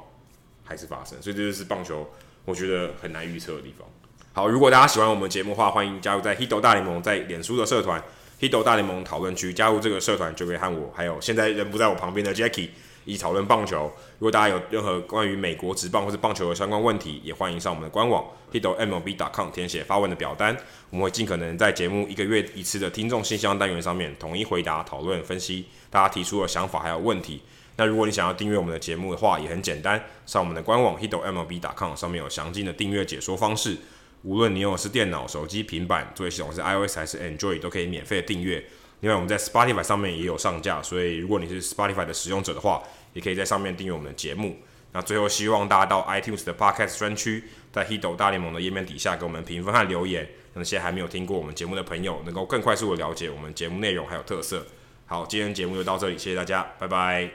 [0.65, 2.11] 还是发生，所以这就是棒球
[2.47, 3.87] 我觉得很难预测的地方。
[4.33, 8.03] 好，如果大家喜欢我们节目的话，欢迎加入在 Hito 大联盟在脸书的社团
[8.41, 12.71] Hito 大联盟讨论区，加入这个社团就可以和我还有现在人不在我旁边的 Jackie
[13.05, 13.91] 一起讨论棒球。
[14.19, 20.57] 如果大家有任何关于美国职棒或是棒球的相关问题，也欢迎上我们的官网 hitomlb.com 填写发问的表单，
[20.91, 27.41] 我们会尽可能在节目一个月一次的听众信箱单元上面统一回答、讨论、分析大家提出的想法还有问题。
[27.77, 33.77] 那如果你想要订阅我们的节目的话，也很简单，上我们的官网 hitomlb.com 上面有详尽的订阅解说方式。
[34.23, 38.65] 无论你用的是电脑、手机、平板，作业系统是 iOS 还是 Android，都可以免费的订阅。
[39.05, 42.83] 另外，我们在 Spotify 上面也有上架，所以如果你是 Spotify 的使用者的话，
[43.13, 44.57] 也可以在上面订阅我们的节目。
[44.93, 54.65] 那最后，希望大家到 iTunes 的 Podcast 专区，在 Hito 大联盟的页面底下给我们评分和留言，让那些还没有听过我们节目的朋友能够更快速的了解我们节目内容还有特色。
[55.05, 57.29] 好，今天节目就到这里，谢谢大家，拜拜。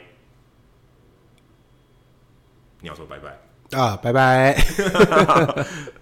[2.82, 4.58] 你要说拜拜啊，拜拜。